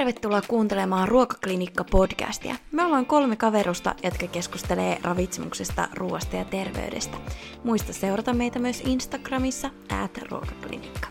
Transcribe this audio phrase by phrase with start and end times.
[0.00, 2.54] tervetuloa kuuntelemaan Ruokaklinikka-podcastia.
[2.72, 7.16] Me ollaan kolme kaverusta, jotka keskustelee ravitsemuksesta, ruoasta ja terveydestä.
[7.64, 9.70] Muista seurata meitä myös Instagramissa,
[10.02, 11.08] at ruokaklinikka.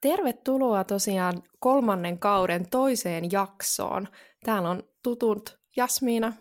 [0.00, 4.08] Tervetuloa tosiaan kolmannen kauden toiseen jaksoon.
[4.44, 6.32] Täällä on tutut Jasmiina,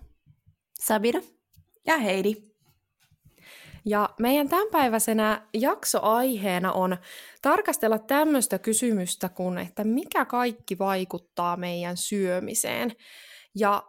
[0.79, 1.19] Sabina
[1.87, 2.50] ja Heidi.
[3.85, 6.97] Ja meidän tämänpäiväisenä jaksoaiheena on
[7.41, 12.91] tarkastella tämmöistä kysymystä kuin, että mikä kaikki vaikuttaa meidän syömiseen.
[13.55, 13.83] Ja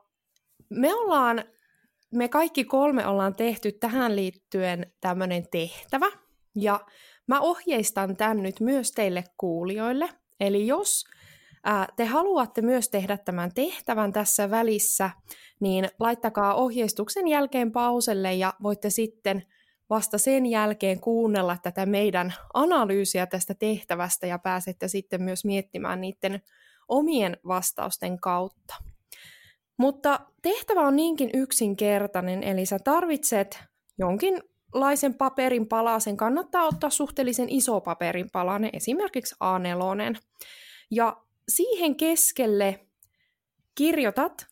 [0.70, 1.45] me ollaan,
[2.14, 6.06] me kaikki kolme ollaan tehty tähän liittyen tämmöinen tehtävä,
[6.55, 6.80] ja
[7.27, 10.09] mä ohjeistan tämän nyt myös teille kuulijoille.
[10.41, 11.05] Eli jos
[11.64, 15.11] ää, te haluatte myös tehdä tämän tehtävän tässä välissä,
[15.61, 19.42] niin laittakaa ohjeistuksen jälkeen pauselle ja voitte sitten
[19.92, 26.42] vasta sen jälkeen kuunnella tätä meidän analyysiä tästä tehtävästä ja pääsette sitten myös miettimään niiden
[26.89, 28.75] omien vastausten kautta.
[29.77, 33.64] Mutta tehtävä on niinkin yksinkertainen, eli sä tarvitset
[33.98, 36.17] jonkinlaisen paperin palasen.
[36.17, 40.20] Kannattaa ottaa suhteellisen iso paperin palanen, esimerkiksi A4.
[40.91, 41.17] Ja
[41.48, 42.86] siihen keskelle
[43.74, 44.47] kirjoitat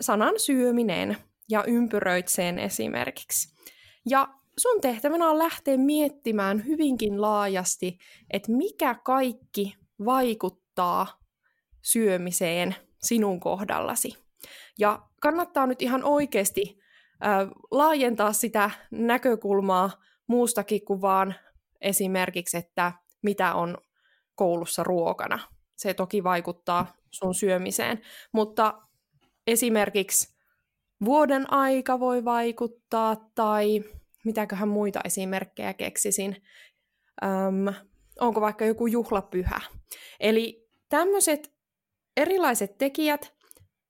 [0.00, 1.16] sanan syöminen
[1.50, 3.58] ja ympyröit sen esimerkiksi.
[4.06, 7.98] Ja sun tehtävänä on lähteä miettimään hyvinkin laajasti,
[8.30, 11.06] että mikä kaikki vaikuttaa
[11.82, 14.14] syömiseen sinun kohdallasi.
[14.78, 16.78] Ja kannattaa nyt ihan oikeasti
[17.26, 19.90] äh, laajentaa sitä näkökulmaa
[20.26, 21.34] muustakin kuin vaan
[21.80, 22.92] esimerkiksi, että
[23.22, 23.78] mitä on
[24.34, 25.38] koulussa ruokana.
[25.76, 28.00] Se toki vaikuttaa sun syömiseen,
[28.32, 28.82] mutta
[29.46, 30.38] esimerkiksi
[31.04, 33.84] vuoden aika voi vaikuttaa tai
[34.28, 36.36] mitäköhän muita esimerkkejä keksisin.
[37.24, 37.74] Öm,
[38.20, 39.60] onko vaikka joku juhlapyhä.
[40.20, 41.52] Eli tämmöiset
[42.16, 43.34] erilaiset tekijät,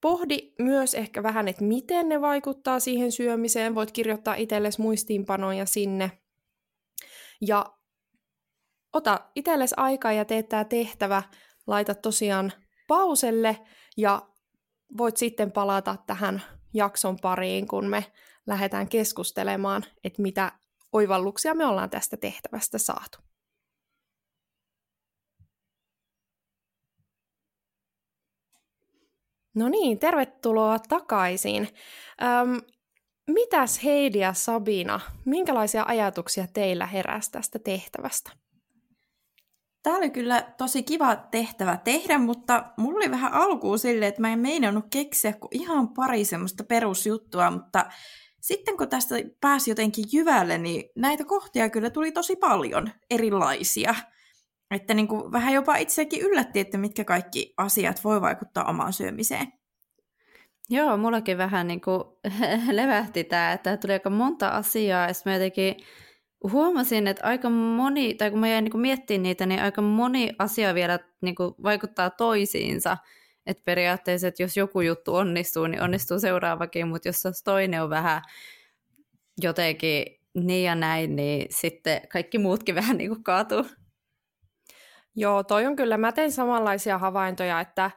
[0.00, 3.74] pohdi myös ehkä vähän, että miten ne vaikuttaa siihen syömiseen.
[3.74, 6.10] Voit kirjoittaa itsellesi muistiinpanoja sinne.
[7.40, 7.66] Ja
[8.92, 11.22] ota itsellesi aikaa ja tee tämä tehtävä.
[11.66, 12.52] Laita tosiaan
[12.88, 13.58] pauselle
[13.96, 14.22] ja
[14.98, 16.42] voit sitten palata tähän
[16.74, 18.04] jakson pariin, kun me
[18.48, 20.52] lähdetään keskustelemaan, että mitä
[20.92, 23.18] oivalluksia me ollaan tästä tehtävästä saatu.
[29.54, 31.68] No niin, tervetuloa takaisin.
[32.22, 32.60] Öm,
[33.30, 38.32] mitäs Heidi ja Sabina, minkälaisia ajatuksia teillä heräsi tästä tehtävästä?
[39.82, 44.32] Tämä oli kyllä tosi kiva tehtävä tehdä, mutta mulla oli vähän alkuun silleen, että mä
[44.32, 47.86] en meinannut keksiä kuin ihan pari semmoista perusjuttua, mutta
[48.40, 53.94] sitten kun tästä pääsi jotenkin jyvälle, niin näitä kohtia kyllä tuli tosi paljon erilaisia.
[54.70, 59.52] Että niin kuin vähän jopa itsekin yllätti, että mitkä kaikki asiat voi vaikuttaa omaan syömiseen.
[60.70, 62.04] Joo, mullakin vähän niin kuin
[62.70, 65.74] levähti tämä, että tuli aika monta asiaa, ja mä jotenkin
[66.52, 70.74] huomasin, että aika moni, tai kun mä jäin niin miettimään niitä, niin aika moni asia
[70.74, 72.96] vielä niin vaikuttaa toisiinsa.
[73.48, 78.22] Että periaatteessa, että jos joku juttu onnistuu, niin onnistuu seuraavakin, mutta jos toinen on vähän
[79.42, 80.04] jotenkin
[80.34, 83.64] niin ja näin, niin sitten kaikki muutkin vähän niin kuin kaatuu.
[85.16, 87.90] Joo, toi on kyllä, mä teen samanlaisia havaintoja, että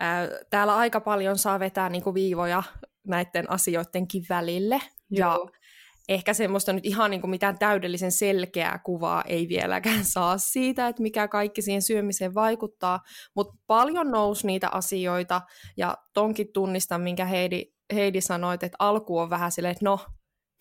[0.00, 2.62] ää, täällä aika paljon saa vetää niin kuin viivoja
[3.06, 4.80] näiden asioidenkin välille.
[5.10, 5.50] Joo.
[5.52, 5.59] Ja
[6.08, 11.02] ehkä semmoista nyt ihan niin kuin mitään täydellisen selkeää kuvaa ei vieläkään saa siitä, että
[11.02, 13.00] mikä kaikki siihen syömiseen vaikuttaa,
[13.36, 15.40] mutta paljon nousi niitä asioita,
[15.76, 19.98] ja tonkin tunnistan, minkä Heidi, Heidi sanoi, että alku on vähän silleen, että no,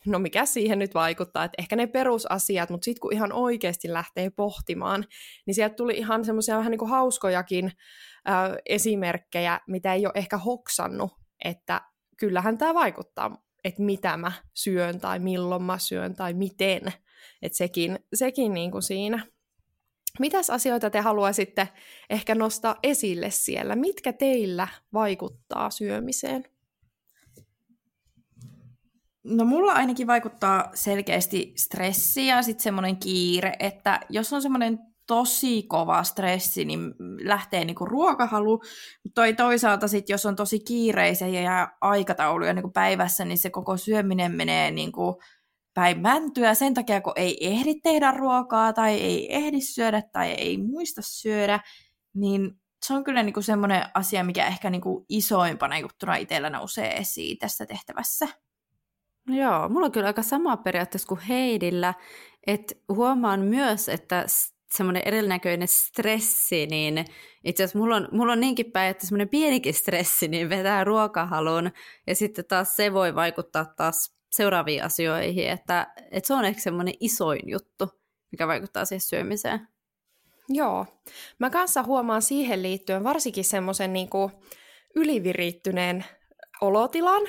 [0.06, 4.30] no mikä siihen nyt vaikuttaa, että ehkä ne perusasiat, mutta sitten kun ihan oikeasti lähtee
[4.30, 5.06] pohtimaan,
[5.46, 7.66] niin sieltä tuli ihan semmoisia vähän niin kuin hauskojakin
[8.30, 11.12] äh, esimerkkejä, mitä ei ole ehkä hoksannut,
[11.46, 11.82] että
[12.18, 16.94] kyllähän tämä vaikuttaa että mitä mä syön tai milloin mä syön tai miten.
[17.42, 19.26] Että sekin, sekin niin kuin siinä.
[20.20, 21.70] Mitäs asioita te haluaisitte
[22.10, 23.76] ehkä nostaa esille siellä?
[23.76, 26.44] Mitkä teillä vaikuttaa syömiseen?
[29.24, 34.80] No mulla ainakin vaikuttaa selkeästi stressi ja sitten semmoinen kiire, että jos on semmoinen
[35.10, 38.62] tosi kova stressi, niin lähtee niinku ruokahalu.
[39.04, 43.78] Mutta toi toisaalta sit, jos on tosi kiireisiä ja aikatauluja niinku päivässä, niin se koko
[43.78, 45.22] syöminen menee niinku
[45.74, 50.58] päin mäntyä sen takia, kun ei ehdi tehdä ruokaa tai ei ehdi syödä tai ei
[50.58, 51.60] muista syödä,
[52.14, 52.52] niin
[52.86, 57.66] se on kyllä niinku semmoinen asia, mikä ehkä niinku isoimpana juttuna itsellä nousee esiin tässä
[57.66, 58.28] tehtävässä.
[59.28, 61.94] Joo, mulla on kyllä aika sama periaatteessa kuin Heidillä,
[62.48, 64.26] että huomaan myös, että
[64.72, 67.06] semmoinen erinäköinen stressi, niin
[67.44, 71.72] itse asiassa mulla on, mulla on niinkin päin, että semmoinen pienikin stressi niin vetää ruokahalun,
[72.08, 76.94] ja sitten taas se voi vaikuttaa taas seuraaviin asioihin, että, että se on ehkä semmoinen
[77.00, 77.90] isoin juttu,
[78.32, 79.68] mikä vaikuttaa siihen syömiseen.
[80.50, 80.86] Joo.
[81.40, 84.10] Mä kanssa huomaan siihen liittyen varsinkin semmoisen niin
[84.96, 86.06] ylivirittyneen
[86.62, 87.22] olotilan,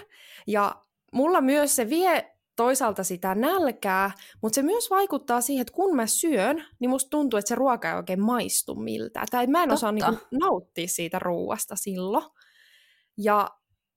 [0.47, 0.75] ja
[1.13, 4.11] mulla myös se vie toisaalta sitä nälkää,
[4.43, 7.89] mutta se myös vaikuttaa siihen, että kun mä syön, niin musta tuntuu, että se ruoka
[7.89, 9.27] ei oikein maistu miltään.
[9.31, 9.75] Tai mä en Totta.
[9.75, 12.25] osaa niin nauttia siitä ruuasta silloin.
[13.19, 13.49] Ja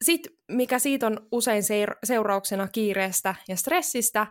[0.04, 1.64] sitten, mikä siitä on usein
[2.04, 4.28] seurauksena kiireestä ja stressistä,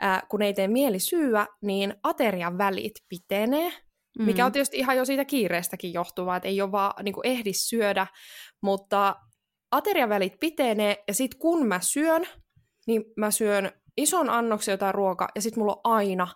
[0.00, 3.72] ää, kun ei tee mieli syyä, niin aterian välit pitenee,
[4.18, 4.24] mm.
[4.24, 8.06] mikä on tietysti ihan jo siitä kiireestäkin johtuvaa, että ei ole vaan niin ehdi syödä,
[8.62, 9.16] mutta
[9.70, 12.26] aterian välit pitenee, ja sitten kun mä syön,
[12.86, 16.28] niin mä syön ison annoksen jotain ruokaa, ja sitten mulla on aina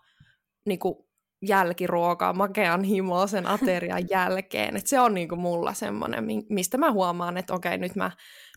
[0.67, 0.95] niin kuin,
[1.43, 4.77] jälkiruokaa, makean himoa sen aterian jälkeen.
[4.77, 8.11] Et se on niinku mulla semmoinen, mistä mä huomaan, että okei, nyt, mä,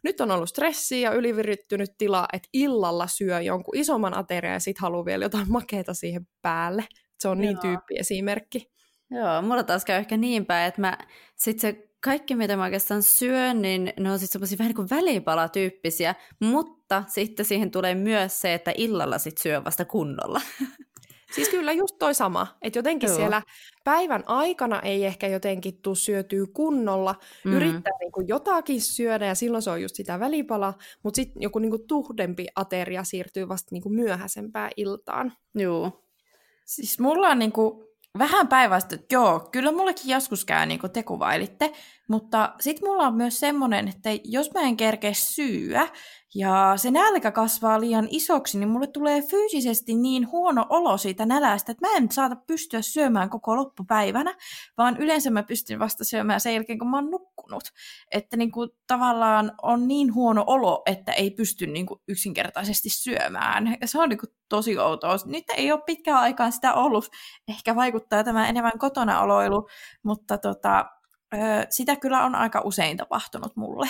[0.04, 4.82] nyt on ollut stressi ja ylivirittynyt tila, että illalla syö jonkun isomman aterian ja sitten
[4.82, 6.86] haluaa vielä jotain makeata siihen päälle.
[7.20, 8.72] Se on niin tyyppi esimerkki.
[9.12, 10.98] Joo, mulla taas käy ehkä niin päin, että mä
[11.36, 14.90] sit se kaikki, mitä mä oikeastaan syön, niin ne on sitten semmoisia vähän niin kuin
[14.90, 20.42] välipalatyyppisiä, mutta sitten siihen tulee myös se, että illalla sit syö vasta kunnolla.
[21.36, 23.16] Siis kyllä just toi sama, että jotenkin Joo.
[23.16, 23.42] siellä
[23.84, 27.54] päivän aikana ei ehkä jotenkin tuu syötyä kunnolla, mm.
[27.54, 30.74] yrittää niinku jotakin syödä ja silloin se on just sitä välipala,
[31.04, 35.34] mutta sitten joku niinku tuhdempi ateria siirtyy vasta niinku myöhäisempään iltaan.
[35.56, 36.04] Joo.
[36.66, 41.04] Siis mulla on niinku vähän päivästä, että joo, kyllä mullekin joskus käy niin kuin te
[41.04, 41.72] kuvailitte,
[42.08, 45.88] mutta sitten mulla on myös semmoinen, että jos mä en kerkeä syyä
[46.36, 51.72] ja se nälkä kasvaa liian isoksi, niin mulle tulee fyysisesti niin huono olo siitä nälästä,
[51.72, 54.36] että mä en saata pystyä syömään koko loppupäivänä,
[54.78, 57.64] vaan yleensä mä pystyn vasta syömään sen jälkeen, kun mä oon nukkunut.
[58.12, 63.78] Että niin kuin tavallaan on niin huono olo, että ei pysty niin kuin yksinkertaisesti syömään.
[63.82, 65.16] Ja se on niin kuin tosi outoa.
[65.26, 67.10] Nyt ei ole pitkään aikaan sitä ollut.
[67.48, 69.68] Ehkä vaikuttaa tämä enemmän kotona oloilu,
[70.04, 70.86] mutta tota,
[71.70, 73.90] sitä kyllä on aika usein tapahtunut mulle.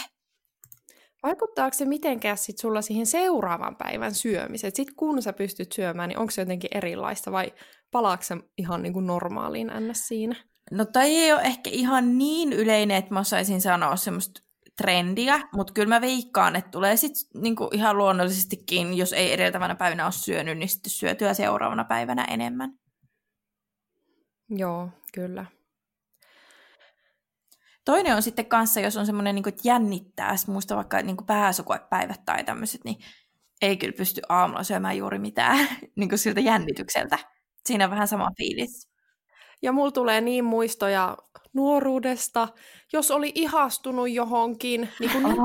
[1.24, 4.75] Vaikuttaako se mitenkään sit sulla siihen seuraavan päivän syömiseen?
[4.75, 7.54] Sitten kun sä pystyt syömään, niin onko se jotenkin erilaista vai
[7.92, 10.08] palaako se ihan niin kuin normaaliin ns.
[10.08, 10.36] siinä?
[10.72, 14.42] No tai ei ole ehkä ihan niin yleinen, että mä osaisin sanoa semmoista
[14.78, 20.06] trendiä, mutta kyllä mä veikkaan, että tulee sitten niinku ihan luonnollisestikin, jos ei edeltävänä päivänä
[20.06, 22.74] ole syönyt, niin sitten syötyä seuraavana päivänä enemmän.
[24.50, 25.46] Joo, kyllä.
[27.86, 32.44] Toinen on sitten kanssa, jos on semmoinen, niin että jännittää, muista vaikka niin pääsukoepäivät tai
[32.44, 32.98] tämmöiset, niin
[33.62, 37.18] ei kyllä pysty aamulla syömään juuri mitään niin kuin siltä jännitykseltä.
[37.66, 38.90] Siinä on vähän sama fiilis.
[39.62, 41.18] Ja mulla tulee niin muistoja
[41.54, 42.48] nuoruudesta,
[42.94, 45.38] jos oli ihastunut johonkin, niin kuin niin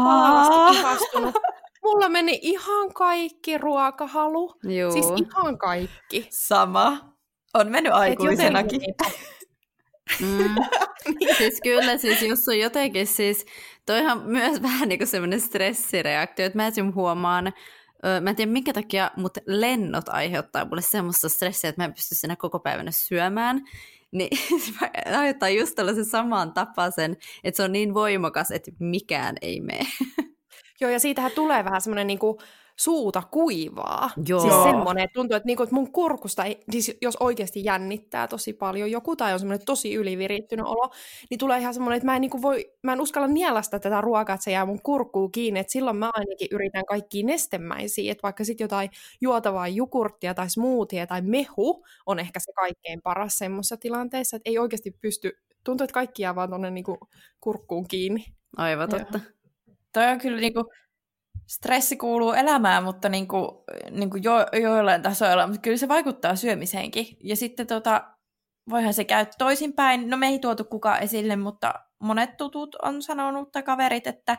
[0.73, 1.35] ihastunut.
[1.83, 4.55] Mulla meni ihan kaikki ruokahalu.
[4.63, 4.93] Juu.
[4.93, 6.27] Siis ihan kaikki.
[6.31, 7.15] Sama.
[7.55, 8.81] On mennyt aikuisenakin.
[10.21, 10.55] Mm.
[11.39, 13.47] siis kyllä, siis jos on jotenkin, siis
[13.87, 16.93] toihan myös vähän niin kuin semmoinen stressireaktio, että mä esim.
[16.95, 17.53] huomaan,
[18.21, 22.15] mä en tiedä minkä takia, mutta lennot aiheuttaa mulle semmoista stressiä, että mä en pysty
[22.15, 23.65] sinä koko päivänä syömään.
[24.13, 24.73] Niin se
[25.17, 29.87] aiheuttaa just tällaisen saman tapaisen, että se on niin voimakas, että mikään ei mene.
[30.81, 32.41] Joo, ja siitähän tulee vähän semmoinen niinku,
[32.81, 34.11] suuta kuivaa.
[34.27, 34.41] Joo.
[34.41, 38.53] Siis semmoinen, että tuntuu, että, niinku, että mun kurkusta, ei, siis jos oikeasti jännittää tosi
[38.53, 40.91] paljon joku tai on semmoinen tosi ylivirittynyt olo,
[41.31, 44.35] niin tulee ihan semmoinen, että mä en, niinku voi, mä en uskalla nielasta tätä ruokaa,
[44.35, 45.61] että se jää mun kurkkuun kiinni.
[45.61, 51.07] Että silloin mä ainakin yritän kaikkia nestemäisiä, että vaikka sitten jotain juotavaa jukurttia tai smoothie
[51.07, 55.33] tai mehu on ehkä se kaikkein paras semmoisessa tilanteessa, että ei oikeasti pysty,
[55.65, 56.99] tuntuu, että kaikki jää vaan tuonne niinku
[57.41, 58.25] kurkkuun kiinni.
[58.57, 59.21] Aivan totta.
[59.93, 60.65] Toi on kyllä niinku,
[61.49, 63.49] stressi kuuluu elämään, mutta niin kuin,
[63.91, 67.07] niin kuin jo, joillain tasoilla, mutta kyllä se vaikuttaa syömiseenkin.
[67.25, 68.05] Ja sitten tota,
[68.71, 70.11] voihan se käy toisinpäin.
[70.11, 74.37] No me ei tuotu kukaan esille, mutta monet tutut on sanonut tai kaverit, että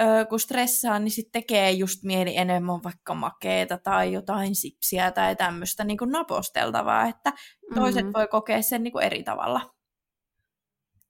[0.00, 5.36] ö, kun stressaa, niin sitten tekee just mieli enemmän vaikka makeeta tai jotain sipsiä tai
[5.36, 7.32] tämmöistä niin kuin naposteltavaa, että
[7.74, 8.12] toiset mm-hmm.
[8.18, 9.73] voi kokea sen niin kuin eri tavalla.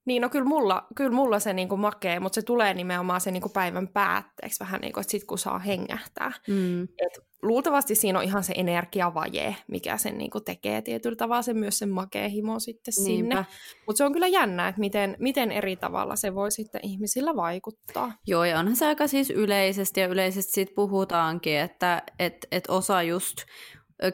[0.05, 3.49] Niin, no kyllä mulla, kyllä mulla se niinku makee, mutta se tulee nimenomaan sen niinku
[3.49, 6.33] päivän päätteeksi vähän niin kuin, että sit kun saa hengähtää.
[6.49, 6.83] Mm.
[6.83, 11.79] Et luultavasti siinä on ihan se energiavaje, mikä sen niinku tekee tietyllä tavalla se myös
[11.79, 13.35] sen makee himo sitten Niinpä.
[13.35, 13.47] sinne.
[13.87, 18.13] Mutta se on kyllä jännä, että miten, miten eri tavalla se voi sitten ihmisillä vaikuttaa.
[18.27, 23.03] Joo, ja onhan se aika siis yleisesti ja yleisesti siitä puhutaankin, että et, et osa
[23.03, 23.37] just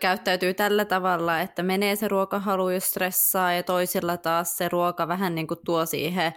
[0.01, 5.35] käyttäytyy tällä tavalla, että menee se ruokahalu, jos stressaa, ja toisilla taas se ruoka vähän
[5.35, 6.33] niin kuin tuo siihen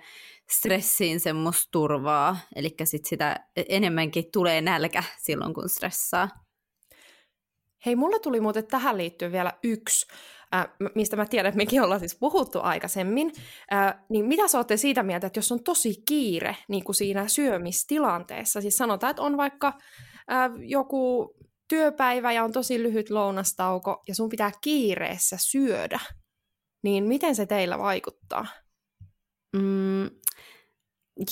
[0.49, 3.35] stressiin semmoista turvaa, eli sit sitä
[3.69, 6.29] enemmänkin tulee nälkä silloin, kun stressaa.
[7.85, 10.07] Hei, mulla tuli muuten tähän liittyen vielä yksi,
[10.55, 13.31] äh, mistä mä tiedän, että mekin ollaan siis puhuttu aikaisemmin.
[13.73, 17.27] Äh, niin mitä sä olette siitä mieltä, että jos on tosi kiire niin kuin siinä
[17.27, 19.67] syömistilanteessa, siis sanotaan, että on vaikka
[20.31, 21.29] äh, joku
[21.73, 25.99] työpäivä ja on tosi lyhyt lounastauko ja sun pitää kiireessä syödä,
[26.83, 28.45] niin miten se teillä vaikuttaa?
[29.55, 30.09] Mm,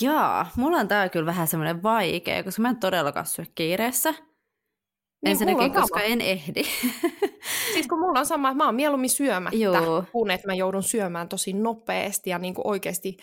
[0.00, 4.10] jaa, mulla on tää kyllä vähän semmoinen vaikea, koska mä en todellakaan syö kiireessä.
[4.12, 6.12] Niin, Ensinnäkin, koska sama.
[6.12, 6.62] en ehdi.
[7.72, 10.04] siis kun mulla on sama, että mä oon mieluummin syömättä, Joo.
[10.12, 13.16] kun että mä joudun syömään tosi nopeasti ja niin kuin oikeasti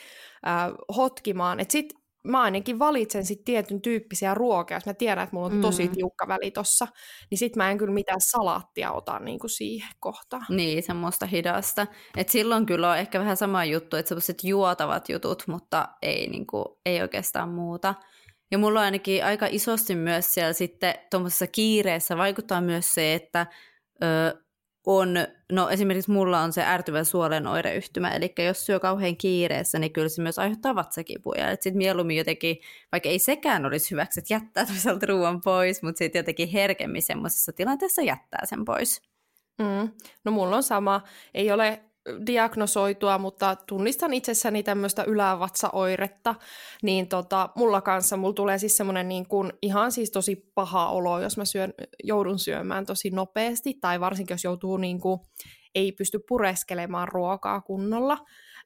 [0.47, 1.59] äh, hotkimaan.
[1.59, 5.61] Et sit mä ainakin valitsen sit tietyn tyyppisiä ruokia, jos mä tiedän, että mulla on
[5.61, 5.93] tosi mm.
[5.93, 6.87] tiukka väli tossa,
[7.31, 10.45] niin sit mä en kyllä mitään salaattia ota niin kuin siihen kohtaan.
[10.49, 11.87] Niin, semmoista hidasta.
[12.17, 16.47] Et silloin kyllä on ehkä vähän sama juttu, että semmoiset juotavat jutut, mutta ei, niin
[16.47, 17.95] kuin, ei oikeastaan muuta.
[18.51, 23.47] Ja mulla on ainakin aika isosti myös siellä sitten tuommoisessa kiireessä vaikuttaa myös se, että
[24.03, 24.43] ö,
[24.91, 25.15] on,
[25.51, 30.09] no esimerkiksi mulla on se ärtyvä suolen oireyhtymä, eli jos syö kauhean kiireessä, niin kyllä
[30.09, 31.51] se myös aiheuttaa vatsakipuja.
[31.51, 32.57] Sitten mieluummin jotenkin,
[32.91, 37.53] vaikka ei sekään olisi hyväksi, että jättää toisaalta ruoan pois, mutta sitten jotenkin herkemmin semmoisessa
[37.53, 39.01] tilanteessa jättää sen pois.
[39.59, 39.89] Mm.
[40.23, 41.01] No mulla on sama.
[41.33, 41.83] Ei ole
[42.25, 46.35] diagnosoitua, mutta tunnistan itsessäni tämmöistä ylävatsaoiretta,
[46.83, 51.19] niin tota, mulla kanssa mulla tulee siis semmoinen niin kuin ihan siis tosi paha olo,
[51.19, 51.73] jos mä syön,
[52.03, 55.19] joudun syömään tosi nopeasti, tai varsinkin jos joutuu niin kuin,
[55.75, 58.17] ei pysty pureskelemaan ruokaa kunnolla.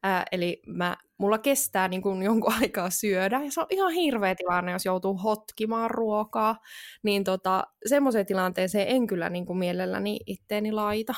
[0.03, 4.35] Ää, eli mä, mulla kestää niin kuin jonkun aikaa syödä, ja se on ihan hirveä
[4.35, 6.55] tilanne, jos joutuu hotkimaan ruokaa,
[7.03, 11.13] niin tota, semmoiseen tilanteeseen en kyllä niin kuin mielelläni itteeni laita.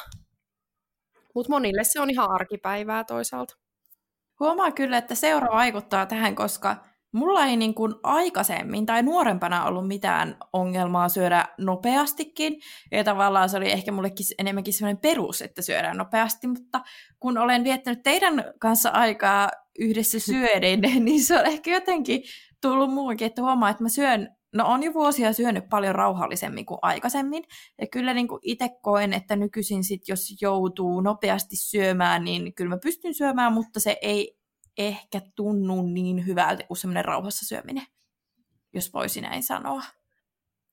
[1.35, 3.55] Mutta monille se on ihan arkipäivää toisaalta.
[4.39, 6.75] Huomaa kyllä, että seura vaikuttaa tähän, koska
[7.11, 12.61] mulla ei niin kuin aikaisemmin tai nuorempana ollut mitään ongelmaa syödä nopeastikin.
[12.91, 16.81] Ja tavallaan se oli ehkä mullekin enemmänkin sellainen perus, että syödään nopeasti, mutta
[17.19, 19.49] kun olen viettänyt teidän kanssa aikaa
[19.79, 22.23] yhdessä syöden, niin se on ehkä jotenkin
[22.61, 26.79] tullut muuakin, että huomaa, että mä syön No on jo vuosia syönyt paljon rauhallisemmin kuin
[26.81, 27.43] aikaisemmin.
[27.81, 32.69] Ja kyllä niin kuin itse koen, että nykyisin sit, jos joutuu nopeasti syömään, niin kyllä
[32.69, 34.37] mä pystyn syömään, mutta se ei
[34.77, 37.83] ehkä tunnu niin hyvältä kuin semmoinen rauhassa syöminen,
[38.73, 39.83] jos voisi näin sanoa.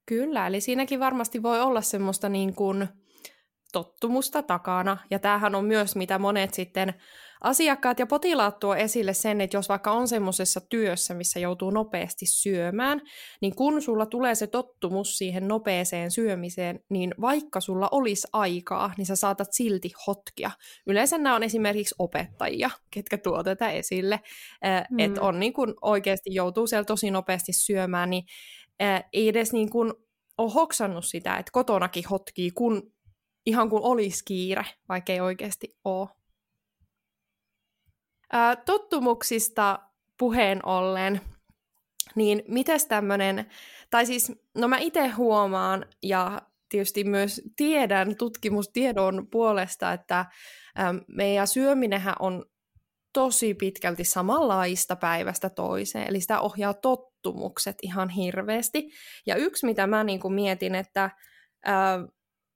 [0.07, 2.89] Kyllä, eli siinäkin varmasti voi olla semmoista niin kuin
[3.73, 4.99] tottumusta takana.
[5.11, 6.95] Ja tämähän on myös, mitä monet sitten
[7.43, 12.27] asiakkaat ja potilaat tuo esille sen, että jos vaikka on semmoisessa työssä, missä joutuu nopeasti
[12.27, 13.01] syömään,
[13.41, 19.07] niin kun sulla tulee se tottumus siihen nopeeseen syömiseen, niin vaikka sulla olisi aikaa, niin
[19.07, 20.51] sä saatat silti hotkia.
[20.87, 24.21] Yleensä nämä on esimerkiksi opettajia, ketkä tuo tätä esille,
[24.91, 24.99] mm.
[24.99, 28.25] että on niin kun oikeasti joutuu siellä tosi nopeasti syömään, niin
[29.13, 29.95] ei edes niin kun
[30.39, 32.93] ole hoksannut sitä, että kotonakin hotkii, kun
[33.47, 36.09] ihan kuin olisi kiire, vaikka ei oikeasti ole.
[38.65, 39.79] Tottumuksista
[40.19, 41.21] puheen ollen,
[42.15, 43.51] niin mites tämmöinen,
[43.91, 50.27] tai siis, no mä itse huomaan ja tietysti myös tiedän tutkimustiedon puolesta, että
[51.09, 52.45] meidän syöminenhän on
[53.13, 58.91] tosi pitkälti samanlaista päivästä toiseen, eli sitä ohjaa tottumukset ihan hirveästi.
[59.27, 61.11] Ja yksi, mitä mä niin kuin mietin, että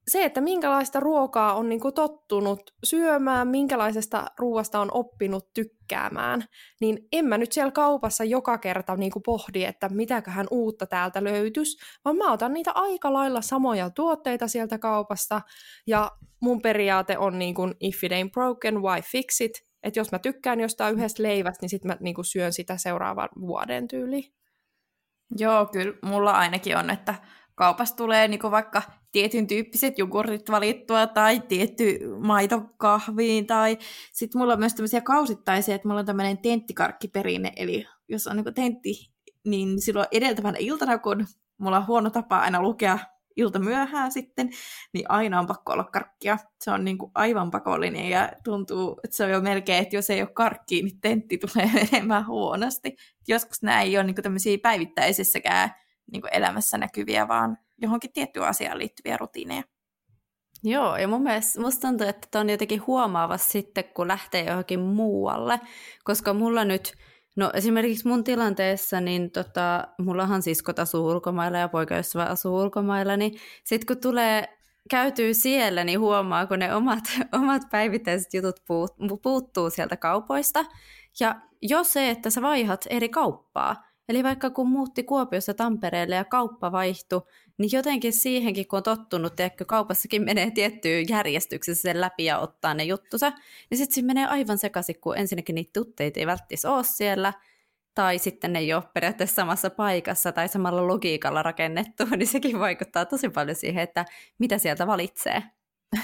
[0.07, 6.43] se, että minkälaista ruokaa on niin kuin tottunut syömään, minkälaisesta ruoasta on oppinut tykkäämään,
[6.81, 11.23] niin en mä nyt siellä kaupassa joka kerta niin kuin pohdi, että mitäköhän uutta täältä
[11.23, 15.41] löytyisi, vaan mä otan niitä aika lailla samoja tuotteita sieltä kaupasta,
[15.87, 19.67] ja mun periaate on niin kuin, if it ain't broken, why fix it?
[19.83, 23.29] Että jos mä tykkään jostain yhdestä leivästä, niin sitten mä niin kuin syön sitä seuraavan
[23.39, 24.33] vuoden tyyliin.
[25.37, 27.15] Joo, kyllä mulla ainakin on, että
[27.55, 33.77] kaupasta tulee niin vaikka tietyn tyyppiset jogurtit valittua tai tietty maito kahviin tai
[34.13, 38.53] sitten mulla on myös tämmöisiä kausittaisia, että mulla on tämmöinen tenttikarkkiperinne, eli jos on niin
[38.53, 39.11] tentti,
[39.45, 41.25] niin silloin edeltävänä iltana, kun
[41.57, 42.99] mulla on huono tapa aina lukea
[43.37, 44.49] ilta myöhään sitten,
[44.93, 46.37] niin aina on pakko olla karkkia.
[46.61, 50.09] Se on niin kuin aivan pakollinen ja tuntuu, että se on jo melkein, että jos
[50.09, 52.95] ei ole karkkia, niin tentti tulee enemmän huonosti.
[53.27, 55.69] Joskus nämä ei ole niin tämmöisiä päivittäisessäkään
[56.11, 59.63] niin kuin elämässä näkyviä, vaan johonkin tiettyyn asiaan liittyviä rutiineja.
[60.63, 64.79] Joo, ja mun mielestä musta tuntuu, että tämä on jotenkin huomaava sitten, kun lähtee johonkin
[64.79, 65.59] muualle,
[66.03, 66.93] koska mulla nyt,
[67.35, 73.39] no esimerkiksi mun tilanteessa, niin tota, mullahan siskot asuu ulkomailla ja poikaystävä asuu ulkomailla, niin
[73.63, 74.57] sitten kun tulee
[74.89, 77.03] käytyy siellä, niin huomaa, kun ne omat,
[77.41, 80.65] omat päivittäiset jutut puut, puuttuu sieltä kaupoista.
[81.19, 83.75] Ja jos se, että sä vaihat eri kauppaa,
[84.09, 87.21] eli vaikka kun muutti Kuopiossa Tampereelle ja kauppa vaihtui,
[87.57, 92.73] niin jotenkin siihenkin, kun on tottunut, että kaupassakin menee tiettyyn järjestyksessä sen läpi ja ottaa
[92.73, 93.29] ne juttusa,
[93.69, 97.33] niin sitten siinä menee aivan sekaisin, kun ensinnäkin niitä tutteita ei välttis ole siellä,
[97.95, 103.05] tai sitten ne ei ole periaatteessa samassa paikassa tai samalla logiikalla rakennettu, niin sekin vaikuttaa
[103.05, 104.05] tosi paljon siihen, että
[104.39, 105.43] mitä sieltä valitsee.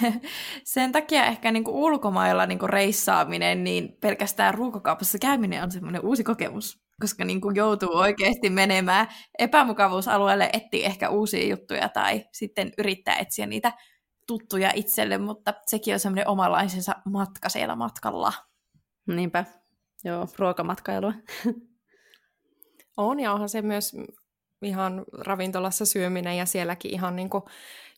[0.63, 6.82] Sen takia ehkä niinku ulkomailla niinku reissaaminen, niin pelkästään ruokokaupassa käyminen on semmoinen uusi kokemus,
[7.01, 9.07] koska niinku joutuu oikeasti menemään
[9.39, 13.73] epämukavuusalueelle, etsiä ehkä uusia juttuja tai sitten yrittää etsiä niitä
[14.27, 18.33] tuttuja itselle, mutta sekin on semmoinen omanlaisensa matka siellä matkalla.
[19.07, 19.45] Niinpä,
[20.03, 21.13] joo, ruokamatkailua.
[22.97, 23.95] On, ja onhan se myös
[24.65, 27.43] ihan ravintolassa syöminen ja sielläkin ihan niin kuin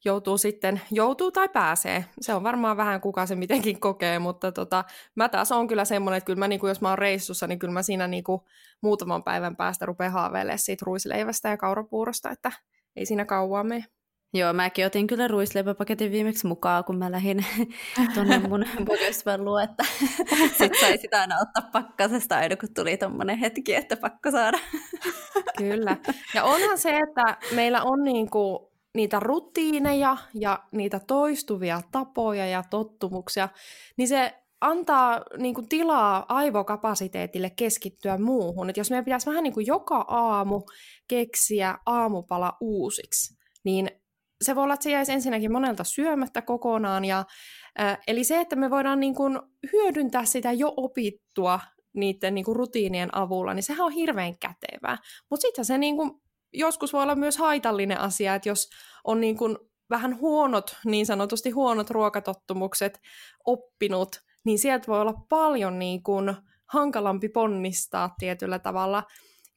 [0.06, 2.06] joutuu sitten, joutuu tai pääsee.
[2.22, 4.84] Se on varmaan vähän kuka se mitenkin kokee, mutta tota,
[5.16, 7.60] mä taas on kyllä semmoinen, että kyllä mä, niin kuin, jos mä oon reissussa, niin
[7.60, 8.42] kyllä mä siinä niin kuin,
[8.82, 12.52] muutaman päivän päästä rupean haaveilemaan siitä ruisleivästä ja kaurapuurosta, että
[12.96, 13.86] ei siinä kauaa mene.
[14.34, 17.46] Joo, mäkin otin kyllä ruisleipäpaketin viimeksi mukaan, kun mä lähdin
[18.14, 19.84] tuonne mun bodyspän luo, että
[20.58, 24.58] sit sai sitä aina ottaa pakkasesta aina, kun tuli tommonen hetki, että pakko saada.
[25.58, 25.98] Kyllä.
[26.34, 33.50] Ja onhan se, että meillä on niinku niitä rutiineja ja niitä toistuvia tapoja ja tottumuksia,
[33.98, 38.70] niin se antaa niin kuin, tilaa aivokapasiteetille keskittyä muuhun.
[38.70, 40.62] Et jos meidän pitäisi vähän niin kuin joka aamu
[41.08, 43.90] keksiä aamupala uusiksi, niin
[44.44, 47.06] se voi olla, että se jäisi ensinnäkin monelta syömättä kokonaan.
[47.06, 47.26] Ja,
[47.80, 49.40] äh, eli se, että me voidaan niin kuin,
[49.74, 51.60] hyödyntää sitä jo opittua
[51.96, 54.98] niiden niin kuin, rutiinien avulla, niin sehän on hirveän kätevää.
[55.30, 56.12] Mutta sitten se niin kuin,
[56.54, 58.70] joskus voi olla myös haitallinen asia, että jos
[59.04, 59.58] on niin kuin,
[59.90, 63.02] vähän huonot, niin sanotusti huonot ruokatottumukset
[63.46, 66.36] oppinut, niin sieltä voi olla paljon niin kuin,
[66.66, 69.04] hankalampi ponnistaa tietyllä tavalla.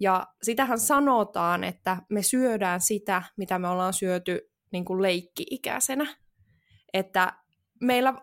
[0.00, 6.16] Ja sitähän sanotaan, että me syödään sitä, mitä me ollaan syöty niin kuin leikki-ikäisenä.
[6.92, 7.32] Että
[7.80, 8.14] meillä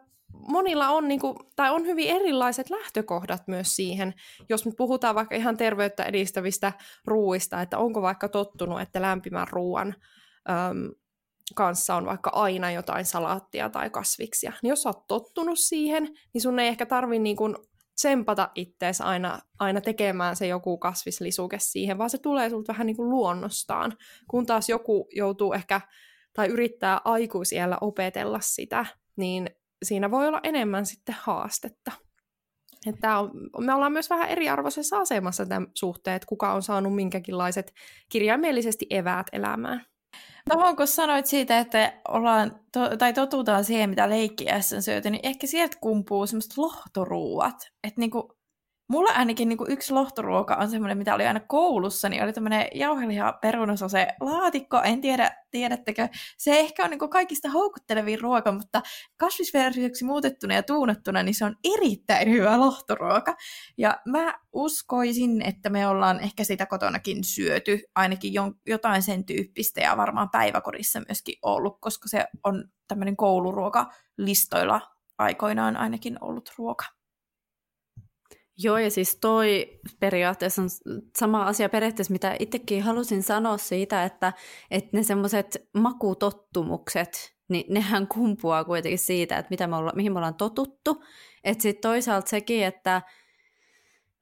[0.47, 4.13] monilla on, niin kuin, tai on hyvin erilaiset lähtökohdat myös siihen,
[4.49, 6.73] jos me puhutaan vaikka ihan terveyttä edistävistä
[7.05, 9.95] ruuista, että onko vaikka tottunut, että lämpimän ruoan
[10.49, 10.91] äm,
[11.55, 14.53] kanssa on vaikka aina jotain salaattia tai kasviksia.
[14.63, 17.55] Niin jos olet tottunut siihen, niin sun ei ehkä tarvi niin kuin
[17.95, 22.97] tsempata ittees aina, aina tekemään se joku kasvislisuke siihen, vaan se tulee sulta vähän niin
[22.97, 23.97] kuin luonnostaan.
[24.29, 25.81] Kun taas joku joutuu ehkä
[26.33, 29.49] tai yrittää aikuisiellä opetella sitä, niin
[29.85, 31.91] siinä voi olla enemmän sitten haastetta.
[32.87, 33.07] Että
[33.59, 37.73] me ollaan myös vähän eriarvoisessa asemassa tämän suhteen, että kuka on saanut minkäkinlaiset
[38.09, 39.85] kirjaimellisesti eväät elämään.
[40.49, 45.19] Tuohon kun sanoit siitä, että ollaan, to, tai totutaan siihen, mitä leikkiässä on syöty, niin
[45.23, 47.71] ehkä sieltä kumpuu semmoista lohtoruuat.
[47.83, 48.34] Että niinku,
[48.87, 53.39] Mulla ainakin niin yksi lohtoruoka on semmoinen, mitä oli aina koulussa, niin oli tämmöinen jauheliha
[53.87, 56.07] se laatikko, en tiedä, tiedättekö.
[56.37, 58.81] Se ehkä on niin kaikista houkuttelevin ruoka, mutta
[59.17, 63.35] kasvisversioksi muutettuna ja tuunattuna, niin se on erittäin hyvä lohtoruoka.
[63.77, 68.33] Ja mä uskoisin, että me ollaan ehkä sitä kotonakin syöty, ainakin
[68.65, 74.81] jotain sen tyyppistä ja varmaan päiväkodissa myöskin ollut, koska se on tämmöinen kouluruoka listoilla
[75.17, 76.85] aikoinaan ainakin ollut ruoka.
[78.57, 80.69] Joo, ja siis toi periaatteessa on
[81.17, 84.33] sama asia periaatteessa, mitä itsekin halusin sanoa siitä, että,
[84.71, 90.17] että ne semmoiset makutottumukset, niin nehän kumpuaa kuitenkin siitä, että mitä me olla, mihin me
[90.17, 91.03] ollaan totuttu.
[91.43, 93.01] Että sitten toisaalta sekin, että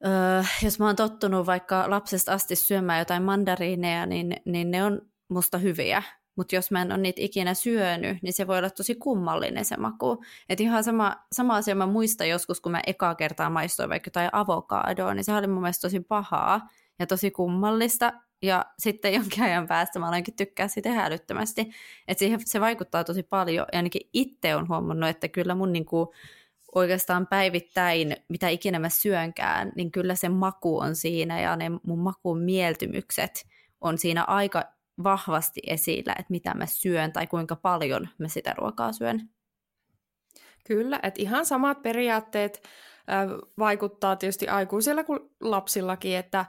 [0.06, 5.02] öö, jos mä oon tottunut vaikka lapsesta asti syömään jotain mandariineja, niin, niin ne on
[5.30, 6.04] musta hyviä.
[6.36, 9.78] Mutta jos mä en ole niitä ikinä syönyt, niin se voi olla tosi kummallinen se
[9.78, 10.24] maku.
[10.50, 14.30] Et ihan sama, sama asia mä muistan joskus, kun mä ekaa kertaa maistoin vaikka jotain
[14.32, 16.70] avokadoa, niin se oli mun mielestä tosi pahaa
[17.00, 18.14] ja tosi kummallista.
[18.42, 21.62] Ja sitten jonkin ajan päästä mä aloinkin tykkää sitä hälyttömästi.
[22.08, 23.66] Että siihen se vaikuttaa tosi paljon.
[23.74, 26.14] Ja ainakin itse on huomannut, että kyllä mun niinku
[26.76, 32.00] oikeastaan päivittäin, mitä ikinä mä syönkään, niin kyllä se maku on siinä ja ne mun
[32.00, 33.46] makuun mieltymykset
[33.82, 34.64] on siinä aika
[35.04, 39.30] vahvasti esillä, että mitä mä syön tai kuinka paljon mä sitä ruokaa syön.
[40.68, 42.64] Kyllä, että ihan samat periaatteet
[43.10, 43.28] äh,
[43.60, 46.46] vaikuttaa tietysti aikuisilla kuin lapsillakin, että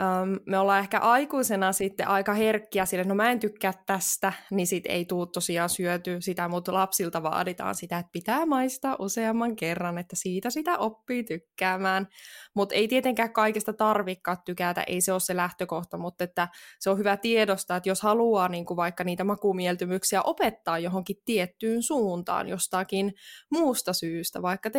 [0.00, 4.66] Um, me ollaan ehkä aikuisena sitten aika herkkiä sille, no mä en tykkää tästä, niin
[4.66, 9.98] sit ei tuu tosiaan syöty sitä, mutta lapsilta vaaditaan sitä, että pitää maistaa useamman kerran,
[9.98, 12.08] että siitä sitä oppii tykkäämään.
[12.54, 16.48] Mutta ei tietenkään kaikesta tarvikkaa tykätä, ei se ole se lähtökohta, mutta että
[16.80, 21.82] se on hyvä tiedostaa, että jos haluaa niin kuin vaikka niitä makumieltymyksiä opettaa johonkin tiettyyn
[21.82, 23.14] suuntaan jostakin
[23.50, 24.70] muusta syystä, vaikka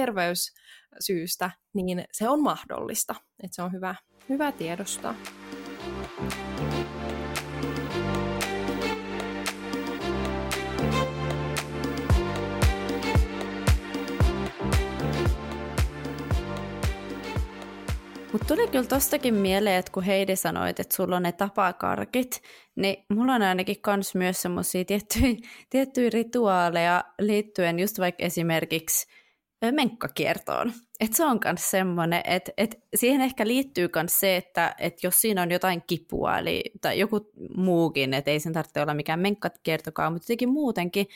[0.89, 3.15] terveyssyystä, niin se on mahdollista.
[3.43, 3.95] Että se on hyvä
[4.29, 5.15] Hyvä tiedostaa.
[18.31, 22.41] Mutta tuli kyllä tostakin mieleen, että kun Heidi sanoit, että sulla on ne tapakarkit,
[22.75, 25.35] niin mulla on ainakin kans myös semmoisia tiettyjä,
[25.69, 29.07] tiettyjä rituaaleja liittyen just vaikka esimerkiksi
[29.71, 30.73] menkkakiertoon.
[30.99, 35.21] Et se on myös semmoinen, että et siihen ehkä liittyy myös se, että et jos
[35.21, 40.13] siinä on jotain kipua eli, tai joku muukin, että ei sen tarvitse olla mikään menkkakiertokaan,
[40.13, 41.07] mutta jotenkin muutenkin,